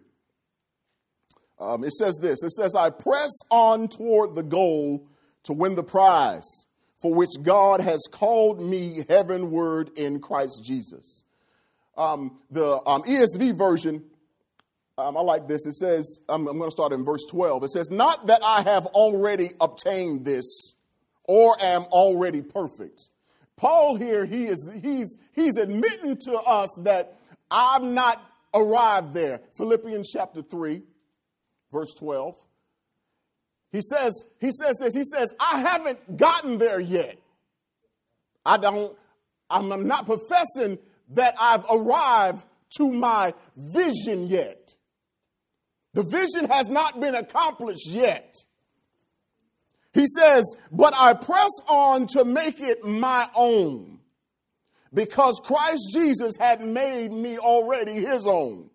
Um, 1.59 1.83
it 1.83 1.91
says 1.91 2.17
this 2.21 2.41
it 2.41 2.51
says, 2.51 2.73
I 2.73 2.89
press 2.89 3.31
on 3.51 3.89
toward 3.89 4.33
the 4.33 4.43
goal 4.43 5.09
to 5.43 5.51
win 5.51 5.75
the 5.75 5.83
prize 5.83 6.67
for 6.99 7.13
which 7.13 7.31
God 7.41 7.81
has 7.81 8.01
called 8.11 8.61
me 8.61 9.05
heavenward 9.07 9.91
in 9.97 10.19
Christ 10.19 10.63
Jesus. 10.63 11.23
Um, 11.97 12.39
the 12.49 12.81
um, 12.85 13.03
ESV 13.03 13.57
version, 13.57 14.03
um, 14.97 15.17
I 15.17 15.21
like 15.21 15.47
this. 15.47 15.65
It 15.65 15.75
says, 15.75 16.19
I'm, 16.27 16.47
I'm 16.47 16.57
going 16.57 16.69
to 16.69 16.71
start 16.71 16.93
in 16.93 17.05
verse 17.05 17.25
12. 17.29 17.63
It 17.63 17.71
says, 17.71 17.89
Not 17.89 18.27
that 18.27 18.41
I 18.43 18.61
have 18.61 18.85
already 18.87 19.51
obtained 19.59 20.25
this 20.25 20.73
or 21.23 21.55
am 21.61 21.83
already 21.83 22.41
perfect. 22.41 23.11
Paul 23.55 23.95
here, 23.95 24.25
he 24.25 24.45
is, 24.45 24.69
he's, 24.81 25.17
he's 25.33 25.57
admitting 25.57 26.17
to 26.25 26.33
us 26.33 26.69
that 26.83 27.17
I've 27.51 27.83
not 27.83 28.21
arrived 28.53 29.13
there. 29.13 29.41
Philippians 29.55 30.09
chapter 30.11 30.41
3, 30.41 30.81
verse 31.71 31.93
12. 31.95 32.35
He 33.71 33.81
says, 33.81 34.23
he 34.39 34.51
says 34.51 34.77
this, 34.77 34.93
he 34.93 35.03
says, 35.03 35.33
I 35.39 35.59
haven't 35.59 36.17
gotten 36.17 36.57
there 36.57 36.79
yet. 36.79 37.17
I 38.45 38.57
don't, 38.57 38.97
I'm 39.49 39.87
not 39.87 40.05
professing 40.05 40.79
that 41.09 41.35
I've 41.39 41.65
arrived 41.69 42.45
to 42.77 42.91
my 42.91 43.33
vision 43.55 44.27
yet. 44.27 44.73
The 45.93 46.03
vision 46.03 46.49
has 46.49 46.67
not 46.67 46.99
been 46.99 47.15
accomplished 47.15 47.87
yet. 47.87 48.35
He 49.93 50.05
says, 50.17 50.45
but 50.71 50.93
I 50.95 51.13
press 51.13 51.49
on 51.67 52.07
to 52.07 52.25
make 52.25 52.59
it 52.59 52.83
my 52.83 53.27
own 53.35 53.99
because 54.93 55.41
Christ 55.43 55.81
Jesus 55.93 56.35
had 56.39 56.61
made 56.61 57.11
me 57.11 57.37
already 57.37 57.93
his 57.93 58.25
own. 58.27 58.69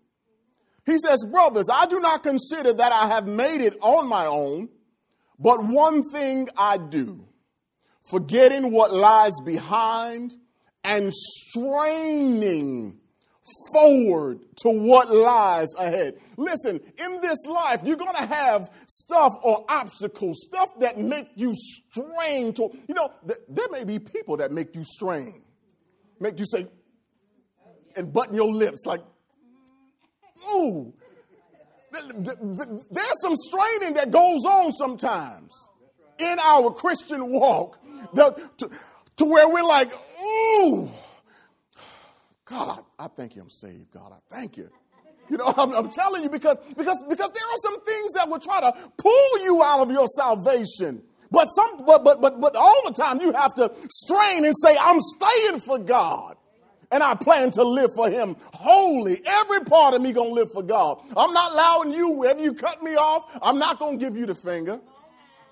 He 0.86 0.98
says, 0.98 1.24
brothers, 1.30 1.66
I 1.72 1.86
do 1.86 2.00
not 2.00 2.22
consider 2.22 2.72
that 2.74 2.92
I 2.92 3.08
have 3.08 3.26
made 3.26 3.60
it 3.60 3.76
on 3.80 4.06
my 4.08 4.26
own. 4.26 4.68
But 5.38 5.64
one 5.64 6.02
thing 6.02 6.48
I 6.56 6.78
do, 6.78 7.26
forgetting 8.04 8.70
what 8.70 8.92
lies 8.92 9.34
behind 9.44 10.34
and 10.84 11.12
straining 11.12 13.00
forward 13.72 14.40
to 14.56 14.70
what 14.70 15.10
lies 15.10 15.68
ahead. 15.76 16.14
Listen, 16.36 16.80
in 16.96 17.20
this 17.20 17.38
life, 17.46 17.80
you're 17.84 17.96
going 17.96 18.14
to 18.14 18.26
have 18.26 18.70
stuff 18.86 19.36
or 19.42 19.64
obstacles, 19.68 20.46
stuff 20.46 20.78
that 20.80 20.98
make 20.98 21.28
you 21.34 21.54
strain 21.54 22.52
to, 22.54 22.70
you 22.88 22.94
know, 22.94 23.12
th- 23.26 23.40
there 23.48 23.68
may 23.70 23.84
be 23.84 23.98
people 23.98 24.36
that 24.38 24.52
make 24.52 24.74
you 24.74 24.84
strain, 24.84 25.42
make 26.20 26.38
you 26.38 26.46
say, 26.46 26.66
and 27.96 28.12
button 28.12 28.34
your 28.34 28.50
lips 28.50 28.86
like, 28.86 29.00
ooh, 30.54 30.92
there's 32.90 33.20
some 33.20 33.36
straining 33.36 33.94
that 33.94 34.10
goes 34.10 34.44
on 34.44 34.72
sometimes 34.72 35.52
in 36.18 36.38
our 36.40 36.70
Christian 36.70 37.28
walk 37.28 37.78
to, 38.14 38.70
to 39.16 39.24
where 39.24 39.48
we're 39.48 39.64
like, 39.64 39.92
ooh, 40.22 40.88
God, 42.44 42.80
I, 42.98 43.04
I 43.04 43.08
thank 43.08 43.36
you 43.36 43.42
I'm 43.42 43.50
saved. 43.50 43.90
God, 43.92 44.12
I 44.12 44.34
thank 44.34 44.56
you. 44.56 44.70
You 45.30 45.38
know, 45.38 45.52
I'm, 45.56 45.72
I'm, 45.74 45.88
telling 45.88 46.22
you 46.22 46.28
because, 46.28 46.58
because, 46.76 46.98
because 47.08 47.30
there 47.30 47.44
are 47.44 47.58
some 47.62 47.80
things 47.82 48.12
that 48.12 48.28
will 48.28 48.38
try 48.38 48.60
to 48.60 48.72
pull 48.98 49.42
you 49.42 49.62
out 49.62 49.80
of 49.80 49.90
your 49.90 50.06
salvation. 50.08 51.02
But 51.30 51.46
some, 51.46 51.84
but, 51.84 52.04
but, 52.04 52.20
but, 52.20 52.40
but 52.40 52.54
all 52.54 52.82
the 52.84 52.92
time 52.92 53.20
you 53.20 53.32
have 53.32 53.54
to 53.54 53.72
strain 53.88 54.44
and 54.44 54.54
say, 54.62 54.76
I'm 54.78 55.00
staying 55.00 55.60
for 55.60 55.78
God 55.78 56.36
and 56.94 57.02
I 57.02 57.14
plan 57.16 57.50
to 57.52 57.64
live 57.64 57.92
for 57.92 58.08
him 58.08 58.36
wholly. 58.52 59.20
Every 59.26 59.64
part 59.64 59.94
of 59.94 60.00
me 60.00 60.12
gonna 60.12 60.30
live 60.30 60.52
for 60.52 60.62
God. 60.62 61.02
I'm 61.16 61.32
not 61.32 61.50
allowing 61.50 61.92
you, 61.92 62.10
wherever 62.10 62.40
you 62.40 62.54
cut 62.54 62.84
me 62.84 62.94
off, 62.94 63.36
I'm 63.42 63.58
not 63.58 63.80
gonna 63.80 63.96
give 63.96 64.16
you 64.16 64.26
the 64.26 64.34
finger. 64.36 64.80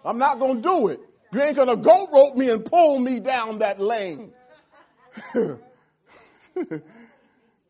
I'm 0.05 0.19
not 0.19 0.39
gonna 0.39 0.61
do 0.61 0.87
it. 0.87 1.01
You 1.33 1.43
ain't 1.43 1.57
gonna 1.57 1.77
go 1.77 2.07
rope 2.13 2.37
me 2.37 2.49
and 2.49 2.65
pull 2.65 3.01
me 3.01 3.19
down 3.19 3.59
that 3.59 3.81
lane. 3.81 4.33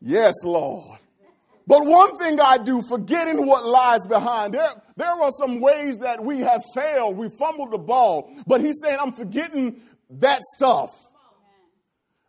yes, 0.03 0.35
Lord. 0.45 0.99
But 1.67 1.87
one 1.87 2.15
thing 2.19 2.41
I 2.41 2.59
do, 2.59 2.83
forgetting 2.83 3.47
what 3.47 3.65
lies 3.65 4.05
behind, 4.07 4.53
there, 4.53 4.69
there 4.97 5.09
are 5.09 5.31
some 5.39 5.61
ways 5.61 5.97
that 5.99 6.23
we 6.23 6.41
have 6.41 6.63
failed. 6.75 7.17
We 7.17 7.31
fumbled 7.31 7.71
the 7.71 7.79
ball. 7.79 8.35
But 8.47 8.61
he's 8.61 8.83
saying, 8.83 8.99
I'm 9.01 9.13
forgetting 9.13 9.81
that 10.11 10.43
stuff. 10.57 10.95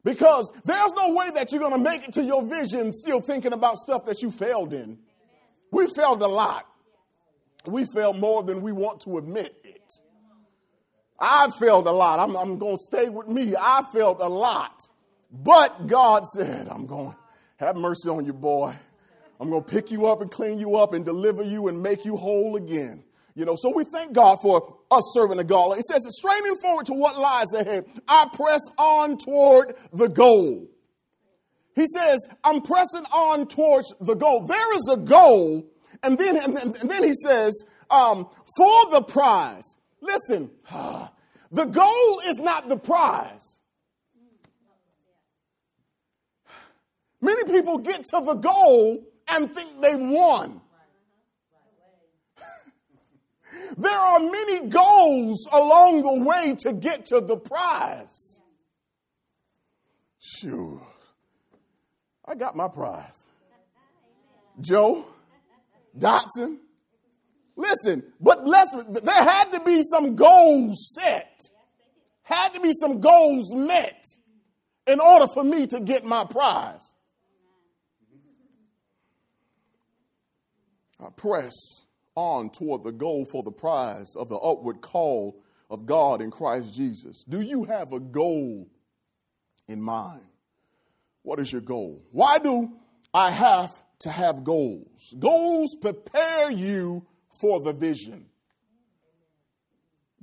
Because 0.03 0.51
there's 0.65 0.91
no 0.91 1.13
way 1.13 1.29
that 1.31 1.51
you're 1.51 1.62
going 1.62 1.74
to 1.74 1.77
make 1.89 2.07
it 2.07 2.13
to 2.13 2.24
your 2.24 2.43
vision 2.43 2.91
still 2.91 3.22
thinking 3.22 3.53
about 3.53 3.77
stuff 3.77 4.05
that 4.05 4.22
you 4.22 4.31
failed 4.31 4.74
in. 4.74 4.98
We 5.72 5.88
failed 5.95 6.22
a 6.22 6.27
lot. 6.27 6.67
We 7.65 7.86
failed 7.86 8.19
more 8.19 8.43
than 8.43 8.62
we 8.62 8.74
want 8.74 9.01
to 9.01 9.17
admit 9.17 9.55
it. 9.63 9.93
I 11.17 11.50
failed 11.57 11.88
a 11.88 11.91
lot. 11.91 12.19
I'm, 12.19 12.36
I'm 12.36 12.57
going 12.57 12.77
to 12.77 12.83
stay 12.83 13.07
with 13.07 13.27
me. 13.29 13.55
I 13.57 13.83
failed 13.93 14.17
a 14.19 14.27
lot. 14.27 14.81
But 15.31 15.88
God 15.88 16.25
said, 16.25 16.67
I'm 16.67 16.86
going 16.86 17.12
to 17.12 17.17
have 17.57 17.77
mercy 17.77 18.10
on 18.10 18.25
you, 18.25 18.33
boy. 18.33 18.75
I'm 19.39 19.50
going 19.50 19.63
to 19.63 19.69
pick 19.69 19.89
you 19.89 20.05
up 20.05 20.22
and 20.22 20.29
clean 20.29 20.60
you 20.60 20.75
up 20.75 20.93
and 20.93 21.05
deliver 21.05 21.43
you 21.43 21.69
and 21.69 21.81
make 21.81 22.03
you 22.03 22.17
whole 22.17 22.57
again. 22.57 23.03
You 23.35 23.45
know, 23.45 23.55
so 23.59 23.71
we 23.75 23.83
thank 23.83 24.13
God 24.13 24.41
for 24.41 24.77
us 24.91 25.03
serving 25.13 25.37
the 25.37 25.43
goal. 25.43 25.73
It 25.73 25.83
says, 25.83 26.05
straining 26.09 26.55
forward 26.55 26.85
to 26.87 26.93
what 26.93 27.17
lies 27.17 27.51
ahead, 27.53 27.85
I 28.07 28.27
press 28.31 28.61
on 28.77 29.17
toward 29.17 29.75
the 29.91 30.07
goal. 30.07 30.69
He 31.75 31.87
says, 31.87 32.19
I'm 32.43 32.61
pressing 32.61 33.05
on 33.11 33.47
towards 33.47 33.91
the 33.99 34.13
goal. 34.13 34.41
There 34.41 34.75
is 34.75 34.87
a 34.91 34.97
goal, 34.97 35.65
and 36.03 36.17
then, 36.17 36.37
and 36.37 36.55
then, 36.55 36.75
and 36.79 36.89
then 36.89 37.03
he 37.03 37.13
says, 37.25 37.53
um, 37.89 38.27
for 38.55 38.91
the 38.91 39.01
prize. 39.01 39.65
Listen, 39.99 40.51
the 41.51 41.65
goal 41.65 42.21
is 42.25 42.35
not 42.35 42.69
the 42.69 42.77
prize. 42.77 43.61
Many 47.21 47.45
people 47.45 47.79
get 47.79 48.03
to 48.05 48.21
the 48.23 48.35
goal 48.35 49.03
and 49.27 49.51
think 49.51 49.81
they've 49.81 49.99
won. 49.99 50.61
There 53.77 53.92
are 53.92 54.20
many 54.20 54.68
goals 54.68 55.48
along 55.51 56.03
the 56.03 56.24
way 56.24 56.56
to 56.60 56.74
get 56.74 57.06
to 57.08 57.22
the 57.22 57.38
prize. 57.38 58.42
Sure. 60.20 60.82
I 62.25 62.36
got 62.36 62.56
my 62.56 62.68
prize. 62.68 63.27
Joe, 64.62 65.06
Dotson. 65.98 66.58
Listen, 67.56 68.03
but 68.20 68.48
let's, 68.48 68.74
there 68.74 69.24
had 69.24 69.51
to 69.51 69.60
be 69.62 69.84
some 69.84 70.15
goals 70.15 70.89
set. 70.94 71.39
Had 72.24 72.53
to 72.53 72.62
be 72.62 72.74
some 72.74 73.00
goals 73.00 73.53
met 73.53 74.03
in 74.88 75.00
order 75.00 75.27
for 75.27 75.44
me 75.44 75.68
to 75.68 75.80
get 75.80 76.03
my 76.03 76.25
prize. 76.25 76.94
I 81.00 81.10
press 81.15 81.82
on 82.15 82.50
toward 82.50 82.84
the 82.84 82.91
goal 82.91 83.25
for 83.25 83.43
the 83.43 83.51
prize 83.51 84.15
of 84.15 84.29
the 84.29 84.38
upward 84.38 84.82
call 84.82 85.41
of 85.70 85.86
God 85.86 86.22
in 86.22 86.32
Christ 86.32 86.74
Jesus? 86.74 87.24
Do 87.24 87.41
you 87.41 87.63
have 87.63 87.93
a 87.93 88.00
goal 88.00 88.67
in 89.67 89.82
mind? 89.82 90.22
What 91.24 91.39
is 91.39 91.51
your 91.51 91.62
goal? 91.62 92.03
Why 92.12 92.38
do 92.38 92.72
I 93.13 93.32
have 93.32 93.72
to 94.00 94.12
have 94.12 94.43
goals? 94.43 95.13
Goals 95.17 95.75
prepare 95.82 96.51
you 96.51 97.05
for 97.39 97.60
the 97.62 97.74
vision. 97.74 98.25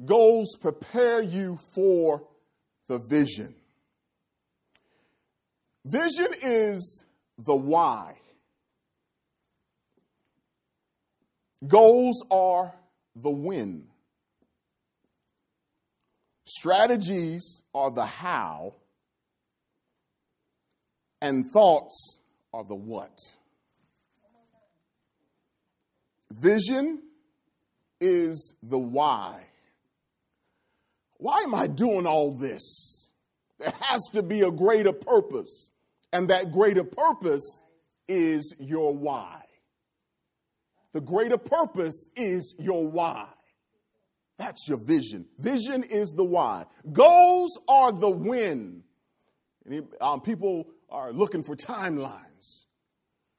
Goals 0.05 0.57
prepare 0.61 1.23
you 1.23 1.59
for 1.75 2.27
the 2.89 2.99
vision. 2.99 3.55
Vision 5.85 6.29
is 6.43 7.05
the 7.39 7.55
why. 7.55 8.20
Goals 11.67 12.25
are 12.31 12.75
the 13.15 13.31
when. 13.31 13.87
Strategies 16.47 17.63
are 17.75 17.91
the 17.91 18.07
how. 18.07 18.75
And 21.21 21.53
thoughts 21.53 22.21
are 22.53 22.65
the 22.65 22.75
what. 22.75 23.19
Vision 26.33 27.03
is 28.01 28.55
the 28.63 28.79
why. 28.79 29.45
Why 31.19 31.41
am 31.41 31.55
I 31.55 31.67
doing 31.67 32.07
all 32.07 32.33
this? 32.33 33.11
There 33.59 33.75
has 33.83 34.01
to 34.15 34.23
be 34.23 34.41
a 34.41 34.51
greater 34.51 34.93
purpose. 34.93 35.71
And 36.13 36.31
that 36.31 36.51
greater 36.51 36.85
purpose 36.85 37.63
is 38.09 38.55
your 38.59 38.97
why. 38.97 39.43
The 40.93 41.01
greater 41.01 41.39
purpose 41.39 42.09
is 42.17 42.55
your 42.59 42.89
why. 42.89 43.29
That's 44.39 44.67
your 44.67 44.79
vision. 44.79 45.27
Vision 45.39 45.85
is 45.85 46.13
the 46.13 46.25
why. 46.25 46.65
Goals 46.93 47.59
are 47.69 47.93
the 47.93 48.11
when. 48.11 48.83
Um, 50.01 50.21
people 50.21 50.69
are 50.89 51.13
looking 51.13 51.45
for 51.45 51.55
timelines. 51.55 52.65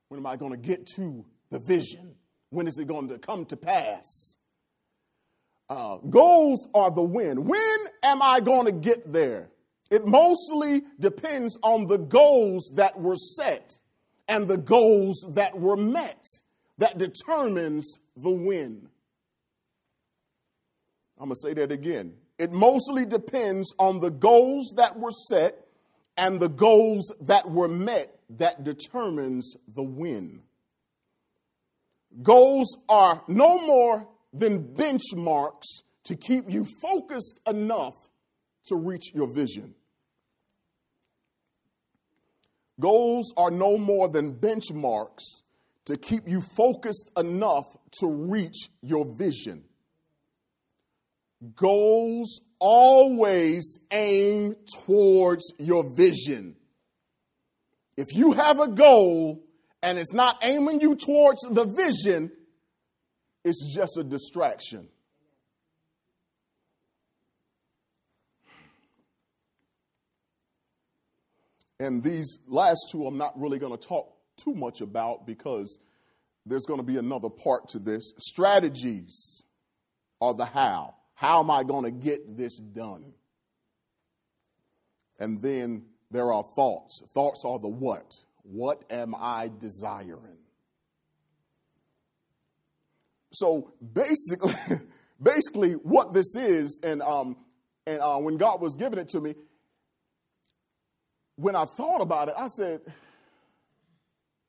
When 0.08 0.20
am 0.20 0.27
I 0.27 0.36
going 0.38 0.51
to 0.51 0.58
get 0.58 0.86
to 0.96 1.25
the 1.50 1.60
vision? 1.60 2.15
When 2.51 2.67
is 2.67 2.77
it 2.77 2.88
going 2.88 3.10
to 3.10 3.17
come 3.17 3.46
to 3.46 3.58
pass? 3.58 4.38
Uh, 5.70 5.98
goals 6.10 6.67
are 6.74 6.91
the 6.91 7.01
when. 7.01 7.46
When 7.46 7.77
am 8.03 8.22
I 8.22 8.39
going 8.39 8.65
to 8.65 8.72
get 8.72 9.12
there? 9.12 9.50
It 9.89 10.05
mostly 10.05 10.84
depends 11.00 11.58
on 11.63 11.88
the 11.88 11.98
goals 11.98 12.72
that 12.75 13.00
were 13.00 13.15
set 13.15 13.77
and 14.27 14.48
the 14.48 14.58
goals 14.58 15.25
that 15.29 15.60
were 15.60 15.77
met 15.77 16.25
that 16.81 16.97
determines 16.97 18.00
the 18.17 18.31
win. 18.31 18.88
I'm 21.19 21.29
going 21.29 21.35
to 21.35 21.47
say 21.47 21.53
that 21.53 21.71
again. 21.71 22.15
It 22.39 22.51
mostly 22.51 23.05
depends 23.05 23.71
on 23.77 24.00
the 24.00 24.09
goals 24.09 24.73
that 24.77 24.97
were 24.97 25.11
set 25.29 25.67
and 26.17 26.39
the 26.39 26.50
goals 26.50 27.13
that 27.21 27.51
were 27.51 27.67
met 27.67 28.19
that 28.31 28.63
determines 28.63 29.55
the 29.75 29.83
win. 29.83 30.41
Goals 32.23 32.75
are 32.89 33.21
no 33.27 33.59
more 33.59 34.07
than 34.33 34.73
benchmarks 34.73 35.83
to 36.05 36.15
keep 36.15 36.50
you 36.50 36.65
focused 36.81 37.39
enough 37.45 37.93
to 38.65 38.75
reach 38.75 39.13
your 39.13 39.31
vision. 39.31 39.75
Goals 42.79 43.31
are 43.38 43.51
no 43.51 43.77
more 43.77 44.09
than 44.09 44.33
benchmarks 44.33 45.43
to 45.91 45.98
keep 45.98 46.25
you 46.25 46.39
focused 46.39 47.12
enough 47.17 47.65
to 48.00 48.07
reach 48.07 48.69
your 48.81 49.05
vision. 49.05 49.62
Goals 51.55 52.39
always 52.60 53.77
aim 53.91 54.55
towards 54.86 55.53
your 55.60 55.83
vision. 55.83 56.55
If 57.98 58.15
you 58.15 58.31
have 58.31 58.62
a 58.62 58.69
goal 58.69 59.43
and 59.83 59.98
it's 59.98 60.13
not 60.13 60.38
aiming 60.43 60.79
you 60.79 60.95
towards 60.95 61.41
the 61.50 61.65
vision, 61.65 62.31
it's 63.43 63.75
just 63.75 63.98
a 63.98 64.03
distraction. 64.03 64.88
And 71.82 72.01
these 72.01 72.39
last 72.47 72.80
two, 72.91 73.06
I'm 73.06 73.17
not 73.17 73.38
really 73.38 73.60
going 73.60 73.77
to 73.77 73.88
talk 73.88 74.20
too 74.43 74.54
much 74.54 74.82
about 74.82 75.25
because 75.25 75.80
there's 76.45 76.65
going 76.65 76.80
to 76.80 76.86
be 76.86 76.97
another 76.97 77.30
part 77.30 77.69
to 77.69 77.80
this. 77.80 78.13
Strategies 78.17 79.43
are 80.19 80.34
the 80.34 80.45
how. 80.45 80.95
How 81.13 81.39
am 81.39 81.51
I 81.51 81.63
going 81.63 81.84
to 81.84 81.91
get 81.91 82.38
this 82.38 82.58
done? 82.58 83.13
And 85.19 85.41
then 85.41 85.86
there 86.10 86.34
are 86.34 86.43
thoughts. 86.56 87.04
Thoughts 87.13 87.43
are 87.45 87.60
the 87.60 87.67
what. 87.67 88.15
What 88.43 88.84
am 88.89 89.13
I 89.15 89.51
desiring? 89.60 90.39
So 93.32 93.71
basically, 93.93 94.54
basically, 95.21 95.73
what 95.73 96.13
this 96.13 96.36
is, 96.36 96.82
and 96.84 97.01
um, 97.01 97.38
and 97.86 98.01
uh, 98.01 98.17
when 98.17 98.38
God 98.38 98.62
was 98.62 98.75
giving 98.75 98.99
it 98.99 99.10
to 99.10 99.21
me, 99.21 99.36
when 101.36 101.56
I 101.56 101.65
thought 101.65 102.01
about 102.01 102.30
it, 102.30 102.36
I 102.38 102.47
said, 102.47 102.82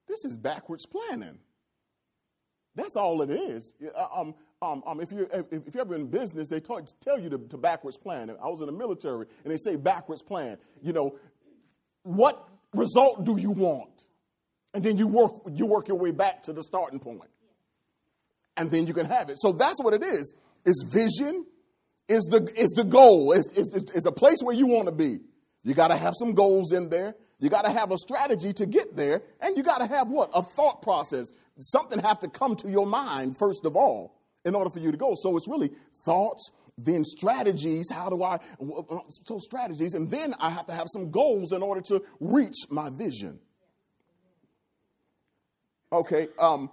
"This 0.07 0.25
is 0.25 0.37
backwards 0.37 0.87
planning." 0.87 1.39
That's 2.75 2.97
all 2.97 3.21
it 3.23 3.31
is. 3.31 3.75
Uh, 3.95 4.07
um, 4.15 4.35
um, 4.63 4.83
um, 4.87 5.01
if, 5.01 5.13
you, 5.13 5.29
if 5.51 5.75
you're 5.75 5.83
ever 5.83 5.95
in 5.95 6.07
business, 6.07 6.49
they 6.49 6.61
talk, 6.61 6.87
tell 7.01 7.19
you 7.19 7.29
to, 7.29 7.39
to 7.39 7.59
backwards 7.59 7.97
plan. 7.97 8.31
I 8.31 8.47
was 8.47 8.61
in 8.61 8.67
the 8.67 8.73
military, 8.73 9.27
and 9.45 9.53
they 9.53 9.59
say 9.59 9.77
backwards 9.77 10.23
plan. 10.23 10.57
You 10.81 10.93
know, 10.93 11.19
what 12.05 12.49
result 12.73 13.25
do 13.25 13.37
you 13.37 13.51
want? 13.51 14.05
And 14.75 14.83
then 14.83 14.97
you 14.97 15.07
work, 15.07 15.33
you 15.53 15.67
work 15.67 15.89
your 15.89 15.99
way 15.99 16.13
back 16.13 16.45
to 16.45 16.53
the 16.53 16.63
starting 16.63 16.99
point. 16.99 17.31
And 18.57 18.71
then 18.71 18.87
you 18.87 18.95
can 18.95 19.07
have 19.07 19.29
it. 19.29 19.37
So 19.41 19.53
that's 19.53 19.83
what 19.83 19.95
it 19.95 20.03
is. 20.03 20.35
Is 20.65 20.87
vision, 20.91 21.45
is 22.09 22.23
the, 22.31 22.51
is 22.57 22.71
the 22.71 22.85
goal, 22.85 23.33
is, 23.33 23.47
is, 23.55 23.69
is 23.69 24.07
a 24.07 24.13
place 24.13 24.39
where 24.43 24.55
you 24.55 24.67
want 24.67 24.87
to 24.87 24.93
be. 24.93 25.19
You 25.65 25.75
got 25.75 25.89
to 25.89 25.97
have 25.97 26.15
some 26.19 26.35
goals 26.35 26.73
in 26.73 26.89
there. 26.89 27.15
You 27.43 27.51
got 27.51 27.65
to 27.65 27.73
have 27.73 27.91
a 27.91 27.99
strategy 27.99 28.53
to 28.53 28.67
get 28.67 28.95
there. 28.95 29.21
And 29.41 29.57
you 29.57 29.65
got 29.65 29.79
to 29.79 29.87
have 29.89 30.09
what? 30.09 30.31
A 30.33 30.45
thought 30.45 30.81
process. 30.81 31.33
Something 31.59 31.99
have 31.99 32.21
to 32.21 32.29
come 32.29 32.55
to 32.57 32.71
your 32.71 32.87
mind, 32.87 33.37
first 33.37 33.65
of 33.65 33.77
all, 33.77 34.15
in 34.45 34.55
order 34.55 34.71
for 34.71 34.79
you 34.79 34.93
to 34.93 34.97
go. 34.97 35.17
So 35.21 35.37
it's 35.37 35.49
really 35.49 35.73
thoughts, 36.05 36.53
then 36.79 37.03
strategies. 37.03 37.91
How 37.91 38.09
do 38.09 38.23
I, 38.23 38.39
so 39.25 39.41
strategies, 39.41 39.95
and 39.95 40.09
then 40.09 40.37
I 40.39 40.51
have 40.51 40.67
to 40.69 40.73
have 40.73 40.87
some 40.93 41.11
goals 41.11 41.51
in 41.51 41.63
order 41.63 41.81
to 41.89 42.05
reach 42.21 42.55
my 42.71 42.91
vision. 42.91 43.41
Okay, 45.93 46.29
um, 46.39 46.71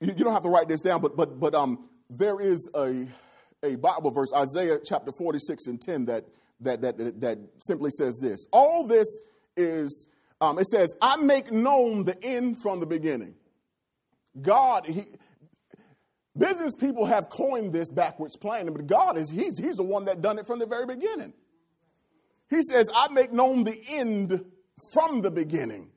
you, 0.00 0.14
you, 0.16 0.24
don't 0.24 0.32
have 0.32 0.44
to 0.44 0.48
write 0.48 0.68
this 0.68 0.80
down, 0.80 1.02
but 1.02 1.16
but 1.16 1.40
but 1.40 1.56
um, 1.56 1.88
there 2.08 2.40
is 2.40 2.68
a 2.74 3.06
a 3.64 3.74
Bible 3.76 4.12
verse, 4.12 4.32
Isaiah 4.32 4.78
chapter 4.82 5.10
46 5.10 5.66
and 5.66 5.82
10, 5.82 6.04
that 6.06 6.24
that 6.60 6.80
that 6.82 7.20
that 7.20 7.38
simply 7.58 7.90
says 7.90 8.18
this. 8.20 8.46
All 8.52 8.86
this 8.86 9.08
is 9.56 10.08
um, 10.40 10.58
it 10.58 10.66
says, 10.66 10.94
I 11.00 11.16
make 11.16 11.50
known 11.50 12.04
the 12.04 12.22
end 12.22 12.60
from 12.60 12.80
the 12.80 12.86
beginning. 12.86 13.34
God, 14.40 14.86
he, 14.86 15.04
business 16.36 16.74
people 16.74 17.06
have 17.06 17.28
coined 17.28 17.72
this 17.72 17.90
backwards 17.90 18.36
planning, 18.36 18.74
but 18.74 18.86
God 18.86 19.16
is 19.16 19.30
he's, 19.30 19.58
he's 19.58 19.76
the 19.76 19.84
one 19.84 20.06
that 20.06 20.22
done 20.22 20.38
it 20.38 20.46
from 20.46 20.58
the 20.58 20.66
very 20.66 20.86
beginning. 20.86 21.32
He 22.50 22.62
says, 22.62 22.90
I 22.94 23.08
make 23.12 23.32
known 23.32 23.64
the 23.64 23.80
end 23.88 24.44
from 24.92 25.22
the 25.22 25.30
beginning 25.30 25.90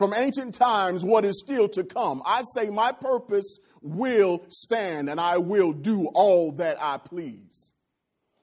from 0.00 0.14
ancient 0.14 0.54
times 0.54 1.04
what 1.04 1.26
is 1.26 1.38
still 1.38 1.68
to 1.68 1.84
come. 1.84 2.22
I 2.24 2.42
say, 2.54 2.70
My 2.70 2.90
purpose 2.90 3.58
will 3.82 4.42
stand 4.48 5.10
and 5.10 5.20
I 5.20 5.36
will 5.36 5.74
do 5.74 6.06
all 6.14 6.52
that 6.52 6.78
I 6.80 6.96
please. 6.96 7.74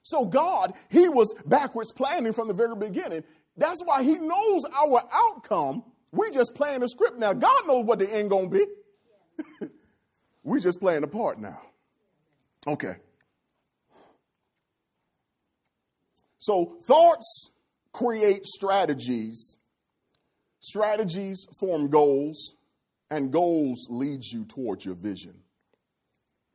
So, 0.04 0.24
God, 0.24 0.72
He 0.88 1.08
was 1.08 1.34
backwards 1.44 1.92
planning 1.92 2.32
from 2.32 2.46
the 2.46 2.54
very 2.54 2.76
beginning. 2.76 3.24
That's 3.58 3.82
why 3.82 4.02
He 4.02 4.14
knows 4.14 4.62
our 4.74 5.02
outcome. 5.12 5.84
We 6.12 6.30
just 6.30 6.54
playing 6.54 6.82
a 6.82 6.88
script 6.88 7.18
now. 7.18 7.34
God 7.34 7.66
knows 7.66 7.84
what 7.84 7.98
the 7.98 8.10
end 8.10 8.30
gonna 8.30 8.48
be. 8.48 8.64
we 10.42 10.60
just 10.60 10.80
playing 10.80 11.04
a 11.04 11.08
part 11.08 11.38
now. 11.38 11.60
Okay. 12.66 12.96
So, 16.38 16.78
thoughts 16.84 17.50
create 17.92 18.46
strategies 18.46 19.58
Strategies 20.60 21.46
form 21.58 21.88
goals, 21.88 22.54
and 23.10 23.32
goals 23.32 23.86
lead 23.88 24.22
you 24.22 24.44
towards 24.44 24.84
your 24.84 24.96
vision. 24.96 25.34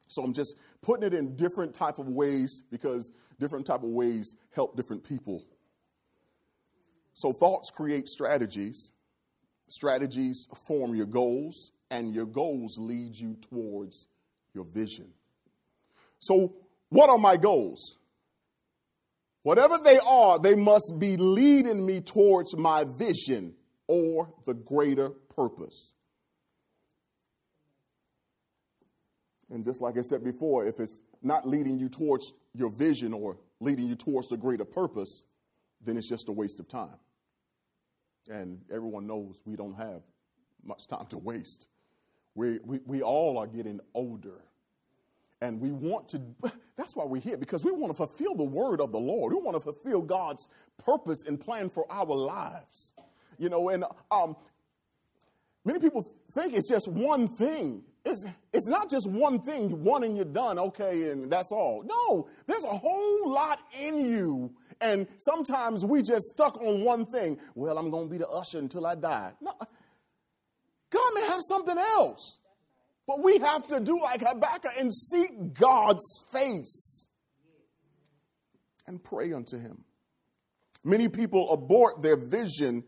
So 0.07 0.21
I'm 0.21 0.33
just 0.33 0.55
putting 0.81 1.05
it 1.05 1.13
in 1.13 1.35
different 1.35 1.73
type 1.73 1.97
of 1.97 2.07
ways 2.09 2.63
because 2.69 3.11
different 3.39 3.65
type 3.65 3.81
of 3.81 3.89
ways 3.89 4.35
help 4.51 4.75
different 4.75 5.03
people. 5.03 5.43
So 7.13 7.31
thoughts 7.31 7.69
create 7.69 8.07
strategies. 8.07 8.91
Strategies 9.67 10.47
form 10.67 10.93
your 10.93 11.05
goals, 11.05 11.71
and 11.89 12.13
your 12.13 12.25
goals 12.25 12.77
lead 12.77 13.15
you 13.15 13.35
towards 13.49 14.07
your 14.53 14.65
vision. 14.65 15.07
So, 16.19 16.55
what 16.89 17.09
are 17.09 17.17
my 17.17 17.37
goals? 17.37 17.97
Whatever 19.43 19.77
they 19.77 19.99
are, 20.05 20.39
they 20.39 20.55
must 20.55 20.93
be 20.99 21.17
leading 21.17 21.85
me 21.85 22.01
towards 22.01 22.55
my 22.55 22.85
vision 22.85 23.55
or 23.87 24.33
the 24.45 24.53
greater 24.53 25.09
purpose. 25.09 25.93
And 29.49 29.63
just 29.63 29.81
like 29.81 29.97
I 29.97 30.01
said 30.01 30.23
before, 30.23 30.65
if 30.65 30.79
it's 30.79 31.01
not 31.21 31.47
leading 31.47 31.77
you 31.77 31.89
towards 31.89 32.33
your 32.53 32.69
vision 32.69 33.13
or 33.13 33.37
leading 33.59 33.87
you 33.87 33.95
towards 33.95 34.29
the 34.29 34.37
greater 34.37 34.65
purpose, 34.65 35.25
then 35.85 35.97
it's 35.97 36.09
just 36.09 36.29
a 36.29 36.31
waste 36.31 36.59
of 36.59 36.67
time. 36.67 36.97
And 38.29 38.61
everyone 38.71 39.07
knows 39.07 39.41
we 39.45 39.55
don't 39.55 39.75
have 39.75 40.01
much 40.63 40.87
time 40.87 41.05
to 41.07 41.17
waste. 41.17 41.67
We, 42.35 42.59
we, 42.63 42.79
we 42.85 43.01
all 43.01 43.37
are 43.37 43.47
getting 43.47 43.79
older. 43.93 44.41
And 45.41 45.59
we 45.59 45.71
want 45.71 46.07
to, 46.09 46.21
that's 46.77 46.95
why 46.95 47.03
we're 47.03 47.21
here, 47.21 47.37
because 47.37 47.63
we 47.63 47.71
want 47.71 47.91
to 47.91 47.97
fulfill 47.97 48.35
the 48.35 48.45
word 48.45 48.79
of 48.79 48.91
the 48.91 48.99
Lord. 48.99 49.33
We 49.33 49.41
want 49.41 49.57
to 49.57 49.61
fulfill 49.61 50.01
God's 50.01 50.47
purpose 50.83 51.23
and 51.27 51.39
plan 51.39 51.69
for 51.69 51.85
our 51.91 52.05
lives. 52.05 52.93
You 53.37 53.49
know, 53.49 53.69
and 53.69 53.83
um, 54.09 54.37
many 55.65 55.79
people 55.79 56.09
think 56.31 56.53
it's 56.53 56.69
just 56.69 56.87
one 56.87 57.27
thing. 57.27 57.83
It's, 58.05 58.25
it's 58.51 58.67
not 58.67 58.89
just 58.89 59.09
one 59.09 59.39
thing, 59.39 59.83
one 59.83 60.03
and 60.03 60.15
you're 60.15 60.25
done, 60.25 60.59
okay, 60.59 61.09
and 61.09 61.31
that's 61.31 61.51
all. 61.51 61.83
No, 61.83 62.27
there's 62.47 62.65
a 62.65 62.77
whole 62.77 63.29
lot 63.29 63.59
in 63.77 64.05
you. 64.05 64.53
And 64.81 65.07
sometimes 65.17 65.85
we 65.85 66.01
just 66.01 66.25
stuck 66.25 66.59
on 66.61 66.83
one 66.83 67.05
thing. 67.05 67.39
Well, 67.55 67.77
I'm 67.77 67.89
going 67.89 68.07
to 68.07 68.11
be 68.11 68.17
the 68.17 68.27
usher 68.27 68.59
until 68.59 68.85
I 68.85 68.95
die. 68.95 69.33
No, 69.41 69.53
God 70.89 71.11
may 71.15 71.21
have 71.27 71.41
something 71.47 71.77
else. 71.77 72.39
But 73.05 73.21
we 73.21 73.39
have 73.39 73.67
to 73.67 73.79
do 73.79 73.99
like 73.99 74.21
Habakkuk 74.21 74.71
and 74.79 74.93
seek 74.93 75.53
God's 75.53 76.05
face 76.31 77.07
and 78.87 79.03
pray 79.03 79.33
unto 79.33 79.59
Him. 79.59 79.83
Many 80.83 81.09
people 81.09 81.51
abort 81.51 82.01
their 82.01 82.17
vision 82.17 82.83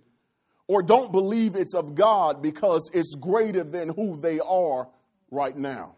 or 0.68 0.82
don't 0.82 1.12
believe 1.12 1.56
it's 1.56 1.74
of 1.74 1.96
God 1.96 2.42
because 2.42 2.90
it's 2.94 3.16
greater 3.16 3.64
than 3.64 3.90
who 3.90 4.20
they 4.20 4.40
are 4.40 4.90
right 5.32 5.56
now. 5.56 5.96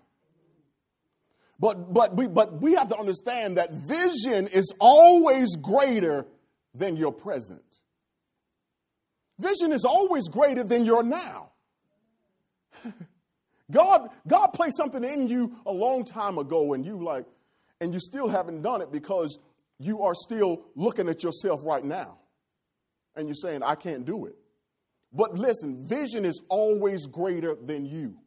But, 1.59 1.93
but, 1.93 2.15
we, 2.15 2.27
but 2.27 2.61
we 2.61 2.73
have 2.73 2.89
to 2.89 2.97
understand 2.97 3.57
that 3.57 3.73
vision 3.73 4.47
is 4.47 4.73
always 4.79 5.55
greater 5.55 6.27
than 6.73 6.97
your 6.97 7.11
present. 7.11 7.61
Vision 9.39 9.71
is 9.71 9.83
always 9.83 10.27
greater 10.27 10.63
than 10.63 10.85
your 10.85 11.03
now. 11.03 11.49
God, 13.71 14.09
God 14.27 14.47
placed 14.47 14.77
something 14.77 15.03
in 15.03 15.27
you 15.27 15.55
a 15.65 15.71
long 15.71 16.05
time 16.05 16.37
ago, 16.37 16.73
and 16.73 16.85
you 16.85 17.03
like, 17.03 17.25
and 17.81 17.93
you 17.93 17.99
still 17.99 18.27
haven't 18.27 18.61
done 18.61 18.81
it 18.81 18.91
because 18.91 19.39
you 19.79 20.03
are 20.03 20.15
still 20.15 20.65
looking 20.75 21.09
at 21.09 21.23
yourself 21.23 21.61
right 21.63 21.83
now. 21.83 22.17
And 23.15 23.27
you're 23.27 23.35
saying, 23.35 23.63
I 23.63 23.75
can't 23.75 24.05
do 24.05 24.25
it. 24.25 24.35
But 25.11 25.35
listen, 25.35 25.85
vision 25.85 26.25
is 26.25 26.41
always 26.49 27.07
greater 27.07 27.55
than 27.55 27.85
you. 27.85 28.17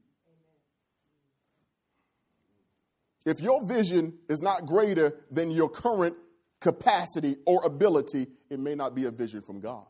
If 3.30 3.40
your 3.40 3.64
vision 3.64 4.18
is 4.28 4.42
not 4.42 4.66
greater 4.66 5.14
than 5.30 5.52
your 5.52 5.68
current 5.68 6.16
capacity 6.58 7.36
or 7.46 7.64
ability, 7.64 8.26
it 8.50 8.58
may 8.58 8.74
not 8.74 8.96
be 8.96 9.04
a 9.04 9.12
vision 9.12 9.40
from 9.40 9.60
God. 9.60 9.86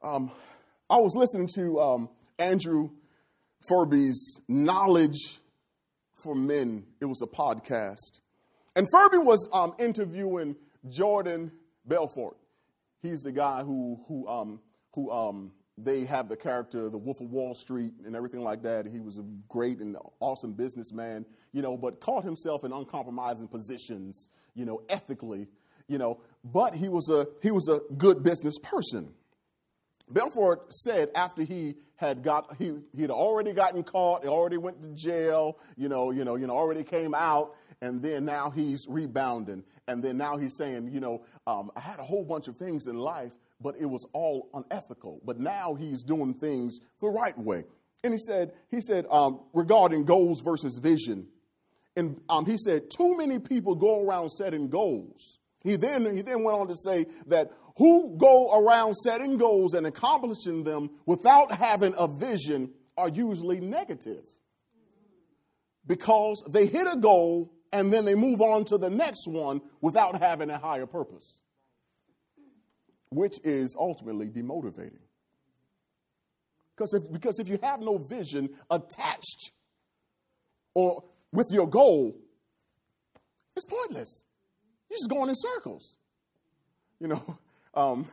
Um, 0.00 0.30
I 0.88 0.98
was 0.98 1.16
listening 1.16 1.48
to 1.56 1.80
um, 1.80 2.08
Andrew 2.38 2.90
Furby's 3.68 4.38
Knowledge 4.46 5.40
for 6.22 6.36
Men. 6.36 6.86
It 7.00 7.06
was 7.06 7.20
a 7.20 7.26
podcast. 7.26 8.20
And 8.76 8.86
Furby 8.92 9.18
was 9.18 9.48
um, 9.52 9.74
interviewing 9.80 10.54
Jordan 10.88 11.50
Belfort. 11.84 12.36
He's 13.02 13.22
the 13.22 13.32
guy 13.32 13.64
who, 13.64 14.04
who, 14.06 14.28
um, 14.28 14.60
who 14.94 15.10
um, 15.10 15.50
they 15.84 16.04
have 16.04 16.28
the 16.28 16.36
character, 16.36 16.88
the 16.90 16.98
Wolf 16.98 17.20
of 17.20 17.30
Wall 17.30 17.54
Street, 17.54 17.92
and 18.04 18.16
everything 18.16 18.42
like 18.42 18.62
that. 18.62 18.86
He 18.86 19.00
was 19.00 19.18
a 19.18 19.24
great 19.48 19.78
and 19.78 19.96
awesome 20.20 20.52
businessman, 20.52 21.24
you 21.52 21.62
know, 21.62 21.76
but 21.76 22.00
caught 22.00 22.24
himself 22.24 22.64
in 22.64 22.72
uncompromising 22.72 23.48
positions, 23.48 24.28
you 24.54 24.64
know, 24.64 24.82
ethically, 24.88 25.46
you 25.86 25.98
know. 25.98 26.20
But 26.44 26.74
he 26.74 26.88
was 26.88 27.08
a 27.08 27.26
he 27.42 27.50
was 27.50 27.68
a 27.68 27.80
good 27.94 28.22
business 28.22 28.58
person. 28.58 29.12
Belfort 30.10 30.72
said 30.72 31.10
after 31.14 31.42
he 31.42 31.74
had 31.96 32.22
got 32.22 32.56
he 32.56 32.74
he 32.94 33.02
had 33.02 33.10
already 33.10 33.52
gotten 33.52 33.82
caught, 33.82 34.22
he 34.22 34.28
already 34.28 34.56
went 34.56 34.82
to 34.82 34.88
jail, 34.94 35.58
you 35.76 35.88
know, 35.88 36.10
you 36.10 36.24
know, 36.24 36.36
you 36.36 36.46
know, 36.46 36.56
already 36.56 36.84
came 36.84 37.14
out, 37.14 37.54
and 37.82 38.02
then 38.02 38.24
now 38.24 38.50
he's 38.50 38.86
rebounding, 38.88 39.62
and 39.86 40.02
then 40.02 40.16
now 40.16 40.36
he's 40.36 40.56
saying, 40.56 40.90
you 40.92 41.00
know, 41.00 41.22
um, 41.46 41.70
I 41.76 41.80
had 41.80 41.98
a 42.00 42.04
whole 42.04 42.24
bunch 42.24 42.48
of 42.48 42.56
things 42.56 42.86
in 42.86 42.96
life, 42.96 43.32
but 43.60 43.74
it 43.80 43.86
was 43.86 44.06
all 44.12 44.48
unethical. 44.54 45.20
But 45.24 45.38
now 45.38 45.74
he's 45.74 46.02
doing 46.02 46.34
things 46.34 46.80
the 47.00 47.08
right 47.08 47.36
way. 47.38 47.64
And 48.04 48.14
he 48.14 48.18
said, 48.18 48.52
he 48.70 48.80
said 48.80 49.06
um, 49.10 49.40
regarding 49.52 50.04
goals 50.04 50.40
versus 50.42 50.78
vision, 50.78 51.26
and 51.96 52.20
um, 52.28 52.46
he 52.46 52.56
said, 52.56 52.90
too 52.90 53.16
many 53.16 53.40
people 53.40 53.74
go 53.74 54.06
around 54.06 54.30
setting 54.30 54.68
goals. 54.68 55.40
He 55.64 55.74
then 55.74 56.14
he 56.14 56.22
then 56.22 56.44
went 56.44 56.56
on 56.56 56.68
to 56.68 56.76
say 56.76 57.06
that 57.26 57.50
who 57.76 58.16
go 58.16 58.56
around 58.56 58.94
setting 58.94 59.36
goals 59.36 59.74
and 59.74 59.86
accomplishing 59.86 60.62
them 60.62 60.90
without 61.06 61.52
having 61.52 61.94
a 61.98 62.06
vision 62.06 62.70
are 62.96 63.08
usually 63.08 63.60
negative 63.60 64.24
because 65.86 66.42
they 66.48 66.66
hit 66.66 66.86
a 66.86 66.96
goal 66.96 67.52
and 67.72 67.92
then 67.92 68.04
they 68.04 68.14
move 68.14 68.40
on 68.40 68.64
to 68.66 68.78
the 68.78 68.90
next 68.90 69.26
one 69.26 69.60
without 69.80 70.20
having 70.20 70.50
a 70.50 70.58
higher 70.58 70.86
purpose, 70.86 71.42
which 73.10 73.34
is 73.44 73.76
ultimately 73.78 74.28
demotivating. 74.28 75.00
Because 76.76 76.94
if, 76.94 77.10
because 77.12 77.38
if 77.38 77.48
you 77.48 77.58
have 77.62 77.80
no 77.80 77.98
vision 77.98 78.50
attached 78.70 79.50
or 80.74 81.02
with 81.32 81.48
your 81.50 81.68
goal, 81.68 82.14
it's 83.56 83.66
pointless. 83.66 84.24
You're 84.88 84.98
just 84.98 85.10
going 85.10 85.28
in 85.28 85.34
circles. 85.36 85.96
You 87.00 87.08
know, 87.08 87.38
um, 87.74 88.06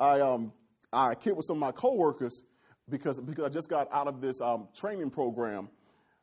I, 0.00 0.20
um, 0.20 0.52
I 0.92 1.14
kid 1.14 1.36
with 1.36 1.44
some 1.46 1.56
of 1.56 1.60
my 1.60 1.72
coworkers 1.72 2.44
because, 2.88 3.20
because 3.20 3.44
I 3.44 3.48
just 3.48 3.68
got 3.68 3.92
out 3.92 4.06
of 4.06 4.20
this 4.20 4.40
um, 4.40 4.68
training 4.74 5.10
program. 5.10 5.68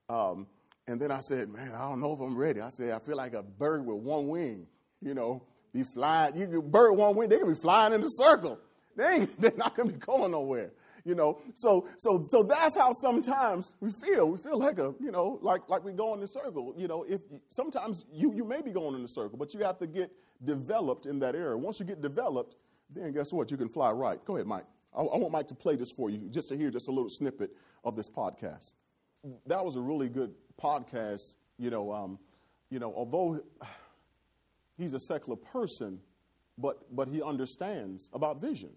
Um, 0.09 0.47
and 0.87 0.99
then 0.99 1.11
I 1.11 1.19
said, 1.19 1.49
man, 1.49 1.71
I 1.73 1.87
don't 1.89 2.01
know 2.01 2.13
if 2.13 2.19
I'm 2.19 2.35
ready. 2.35 2.59
I 2.59 2.69
said, 2.69 2.91
I 2.91 2.99
feel 2.99 3.15
like 3.15 3.33
a 3.33 3.43
bird 3.43 3.85
with 3.85 3.97
one 3.97 4.27
wing, 4.27 4.67
you 5.01 5.13
know, 5.13 5.43
be 5.73 5.83
flying. 5.83 6.37
You 6.37 6.61
bird 6.61 6.93
one 6.93 7.15
wing, 7.15 7.29
they 7.29 7.37
can 7.37 7.47
be 7.47 7.59
flying 7.59 7.93
in 7.93 8.03
a 8.03 8.09
circle. 8.09 8.59
They 8.95 9.07
ain't, 9.07 9.41
they're 9.41 9.51
not 9.57 9.75
to 9.75 9.85
be 9.85 9.93
going 9.93 10.31
nowhere 10.31 10.71
you 11.05 11.15
know 11.15 11.41
so 11.53 11.85
so 11.97 12.23
so 12.29 12.43
that's 12.43 12.77
how 12.77 12.93
sometimes 12.93 13.73
we 13.81 13.91
feel 13.91 14.29
we 14.29 14.37
feel 14.37 14.57
like 14.57 14.79
a 14.79 14.95
you 15.01 15.11
know 15.11 15.37
like 15.41 15.59
like 15.67 15.83
we 15.83 15.91
go 15.91 16.13
in 16.13 16.23
a 16.23 16.27
circle 16.27 16.73
you 16.77 16.87
know 16.87 17.03
if 17.03 17.19
sometimes 17.49 18.05
you 18.13 18.33
you 18.33 18.45
may 18.45 18.61
be 18.61 18.71
going 18.71 18.95
in 18.95 19.03
a 19.03 19.07
circle 19.09 19.37
but 19.37 19.53
you 19.53 19.59
have 19.59 19.77
to 19.77 19.85
get 19.85 20.09
developed 20.45 21.05
in 21.05 21.19
that 21.19 21.35
area 21.35 21.57
once 21.57 21.77
you 21.77 21.85
get 21.85 22.01
developed 22.01 22.55
then 22.93 23.11
guess 23.11 23.31
what? 23.31 23.51
You 23.51 23.57
can 23.57 23.69
fly 23.69 23.91
right. 23.91 24.23
Go 24.25 24.35
ahead, 24.35 24.47
Mike. 24.47 24.65
I, 24.95 25.01
I 25.01 25.17
want 25.17 25.31
Mike 25.31 25.47
to 25.47 25.55
play 25.55 25.75
this 25.75 25.91
for 25.91 26.09
you, 26.09 26.29
just 26.29 26.49
to 26.49 26.57
hear 26.57 26.69
just 26.69 26.87
a 26.87 26.91
little 26.91 27.09
snippet 27.09 27.51
of 27.83 27.95
this 27.95 28.09
podcast. 28.09 28.73
That 29.47 29.63
was 29.63 29.75
a 29.75 29.81
really 29.81 30.09
good 30.09 30.33
podcast. 30.61 31.35
You 31.57 31.69
know, 31.69 31.91
um, 31.91 32.19
you 32.69 32.79
know, 32.79 32.93
although 32.95 33.41
he's 34.83 34.93
a 34.93 34.99
secular 34.99 35.37
person, 35.37 35.99
but 36.57 36.77
but 36.95 37.07
he 37.07 37.21
understands 37.21 38.09
about 38.13 38.41
vision. 38.41 38.71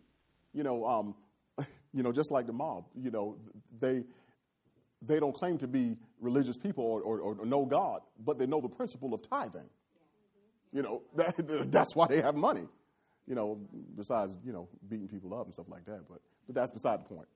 You 0.52 0.62
know, 0.62 0.86
um, 0.86 1.14
you 1.92 2.02
know, 2.02 2.12
just 2.12 2.30
like 2.30 2.46
the 2.46 2.52
mob. 2.52 2.84
You 2.94 3.10
know, 3.10 3.36
they 3.78 4.04
they 5.02 5.20
don't 5.20 5.34
claim 5.34 5.58
to 5.58 5.68
be 5.68 5.96
religious 6.20 6.56
people 6.56 6.84
or, 6.84 7.02
or, 7.02 7.20
or 7.20 7.44
know 7.44 7.66
God, 7.66 8.00
but 8.24 8.38
they 8.38 8.46
know 8.46 8.60
the 8.62 8.68
principle 8.68 9.12
of 9.12 9.20
tithing. 9.28 9.68
You 10.72 10.82
know, 10.82 11.02
that, 11.16 11.70
that's 11.70 11.94
why 11.94 12.06
they 12.06 12.22
have 12.22 12.34
money 12.34 12.66
you 13.26 13.34
know, 13.34 13.58
besides, 13.96 14.36
you 14.44 14.52
know, 14.52 14.68
beating 14.88 15.08
people 15.08 15.34
up 15.34 15.46
and 15.46 15.54
stuff 15.54 15.68
like 15.68 15.84
that. 15.86 16.08
But, 16.08 16.20
but 16.46 16.54
that's 16.54 16.70
beside 16.70 17.00
the 17.00 17.14
point. 17.14 17.28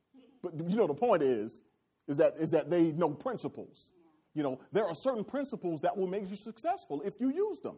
But, 0.42 0.52
you 0.68 0.76
know, 0.76 0.86
the 0.86 0.94
point 0.94 1.22
is, 1.22 1.62
is 2.08 2.16
that, 2.18 2.34
is 2.38 2.50
that 2.50 2.70
they 2.70 2.92
know 2.92 3.10
principles. 3.10 3.92
You 4.34 4.42
know, 4.44 4.60
there 4.72 4.86
are 4.86 4.94
certain 4.94 5.24
principles 5.24 5.80
that 5.80 5.96
will 5.96 6.06
make 6.06 6.28
you 6.30 6.36
successful 6.36 7.02
if 7.04 7.14
you 7.20 7.30
use 7.30 7.60
them. 7.60 7.76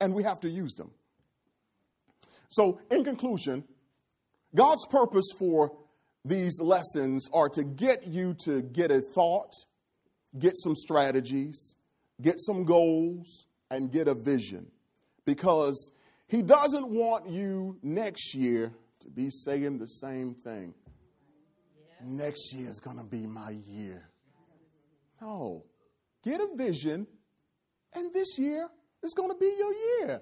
And 0.00 0.14
we 0.14 0.22
have 0.22 0.40
to 0.40 0.48
use 0.48 0.74
them. 0.74 0.90
So, 2.48 2.80
in 2.90 3.04
conclusion, 3.04 3.64
God's 4.54 4.86
purpose 4.86 5.28
for 5.38 5.72
these 6.24 6.60
lessons 6.60 7.28
are 7.32 7.48
to 7.50 7.62
get 7.64 8.06
you 8.06 8.34
to 8.44 8.62
get 8.62 8.90
a 8.90 9.00
thought, 9.00 9.52
get 10.38 10.54
some 10.56 10.74
strategies, 10.74 11.76
get 12.20 12.36
some 12.38 12.64
goals, 12.64 13.46
and 13.70 13.90
get 13.92 14.08
a 14.08 14.14
vision. 14.14 14.70
Because 15.24 15.92
he 16.26 16.42
doesn't 16.42 16.88
want 16.88 17.28
you 17.28 17.78
next 17.82 18.34
year 18.34 18.72
to 19.00 19.08
be 19.08 19.30
saying 19.30 19.78
the 19.78 19.86
same 19.86 20.34
thing. 20.34 20.74
Next 22.04 22.52
year 22.54 22.68
is 22.70 22.80
going 22.80 22.96
to 22.96 23.04
be 23.04 23.26
my 23.26 23.50
year. 23.66 24.08
No. 25.20 25.64
Get 26.22 26.40
a 26.40 26.48
vision, 26.56 27.06
and 27.92 28.12
this 28.12 28.38
year 28.38 28.68
is 29.02 29.14
going 29.14 29.30
to 29.30 29.38
be 29.38 29.52
your 29.58 29.72
year. 29.72 30.20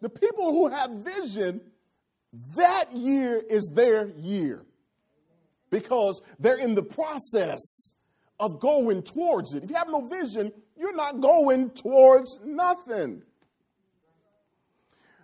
The 0.00 0.08
people 0.08 0.52
who 0.52 0.68
have 0.68 0.90
vision, 0.90 1.60
that 2.56 2.92
year 2.92 3.42
is 3.48 3.70
their 3.74 4.08
year. 4.16 4.64
because 5.72 6.20
they're 6.38 6.58
in 6.58 6.74
the 6.74 6.82
process 6.82 7.94
of 8.38 8.60
going 8.60 9.02
towards 9.02 9.54
it. 9.54 9.64
If 9.64 9.70
you 9.70 9.76
have 9.76 9.88
no 9.88 10.06
vision, 10.06 10.52
you're 10.76 10.94
not 10.94 11.20
going 11.20 11.70
towards 11.70 12.38
nothing. 12.44 13.22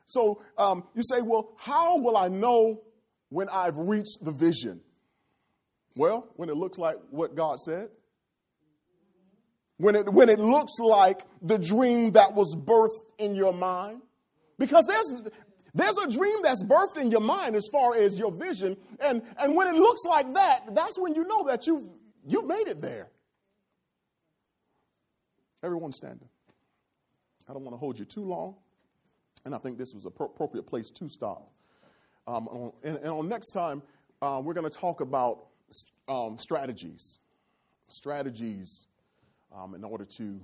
So 0.07 0.43
um, 0.57 0.85
you 0.95 1.03
say, 1.05 1.21
well, 1.21 1.53
how 1.59 1.99
will 1.99 2.17
I 2.17 2.29
know 2.29 2.81
when 3.29 3.49
I've 3.51 3.77
reached 3.77 4.19
the 4.23 4.33
vision? 4.33 4.81
Well, 5.95 6.29
when 6.37 6.49
it 6.49 6.57
looks 6.57 6.79
like 6.79 6.97
what 7.11 7.35
God 7.35 7.61
said. 7.61 7.91
When 9.79 9.95
it, 9.95 10.13
when 10.13 10.29
it 10.29 10.39
looks 10.39 10.73
like 10.79 11.23
the 11.41 11.59
dream 11.59 12.13
that 12.13 12.35
was 12.35 12.55
birthed 12.55 13.07
in 13.19 13.35
your 13.35 13.53
mind. 13.53 14.03
Because 14.59 14.85
there's, 14.87 15.31
there's 15.73 15.97
a 15.99 16.11
dream 16.11 16.43
that's 16.43 16.65
birthed 16.65 16.97
in 16.97 17.11
your 17.11 17.21
mind 17.21 17.55
as 17.55 17.69
far 17.71 17.95
as 17.95 18.19
your 18.19 18.33
vision. 18.33 18.77
And, 19.01 19.23
and 19.41 19.55
when 19.55 19.69
it 19.69 19.79
looks 19.79 20.03
like 20.05 20.35
that, 20.35 20.75
that's 20.75 20.99
when 20.99 21.15
you 21.15 21.25
know 21.25 21.45
that 21.47 21.67
you've, 21.67 21.85
you've 22.27 22.47
made 22.47 22.67
it 22.67 22.83
there. 22.83 23.09
Everyone 25.63 25.93
standing. 25.93 26.29
I 27.49 27.53
don't 27.53 27.63
want 27.63 27.75
to 27.75 27.79
hold 27.79 27.99
you 27.99 28.05
too 28.05 28.25
long. 28.25 28.57
And 29.45 29.55
I 29.55 29.59
think 29.59 29.79
this 29.79 29.95
was 29.95 30.05
an 30.05 30.13
appropriate 30.15 30.67
place 30.67 30.91
to 30.91 31.09
stop. 31.09 31.51
Um, 32.27 32.73
and, 32.83 32.97
and, 32.99 33.07
on 33.07 33.29
next 33.29 33.53
time, 33.53 33.83
uh, 34.21 34.43
we're 34.45 34.55
going 34.55 34.71
to 34.71 34.77
talk 34.77 35.01
about 35.01 35.47
um, 36.09 36.37
strategies. 36.39 37.21
Strategies 37.87 38.88
um, 39.59 39.75
in 39.75 39.85
order 39.85 40.05
to 40.05 40.41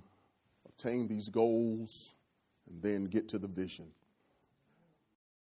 obtain 0.67 1.07
these 1.09 1.29
goals 1.29 2.15
and 2.69 2.83
then 2.83 3.05
get 3.05 3.29
to 3.29 3.39
the 3.39 3.49
vision. 3.49 3.87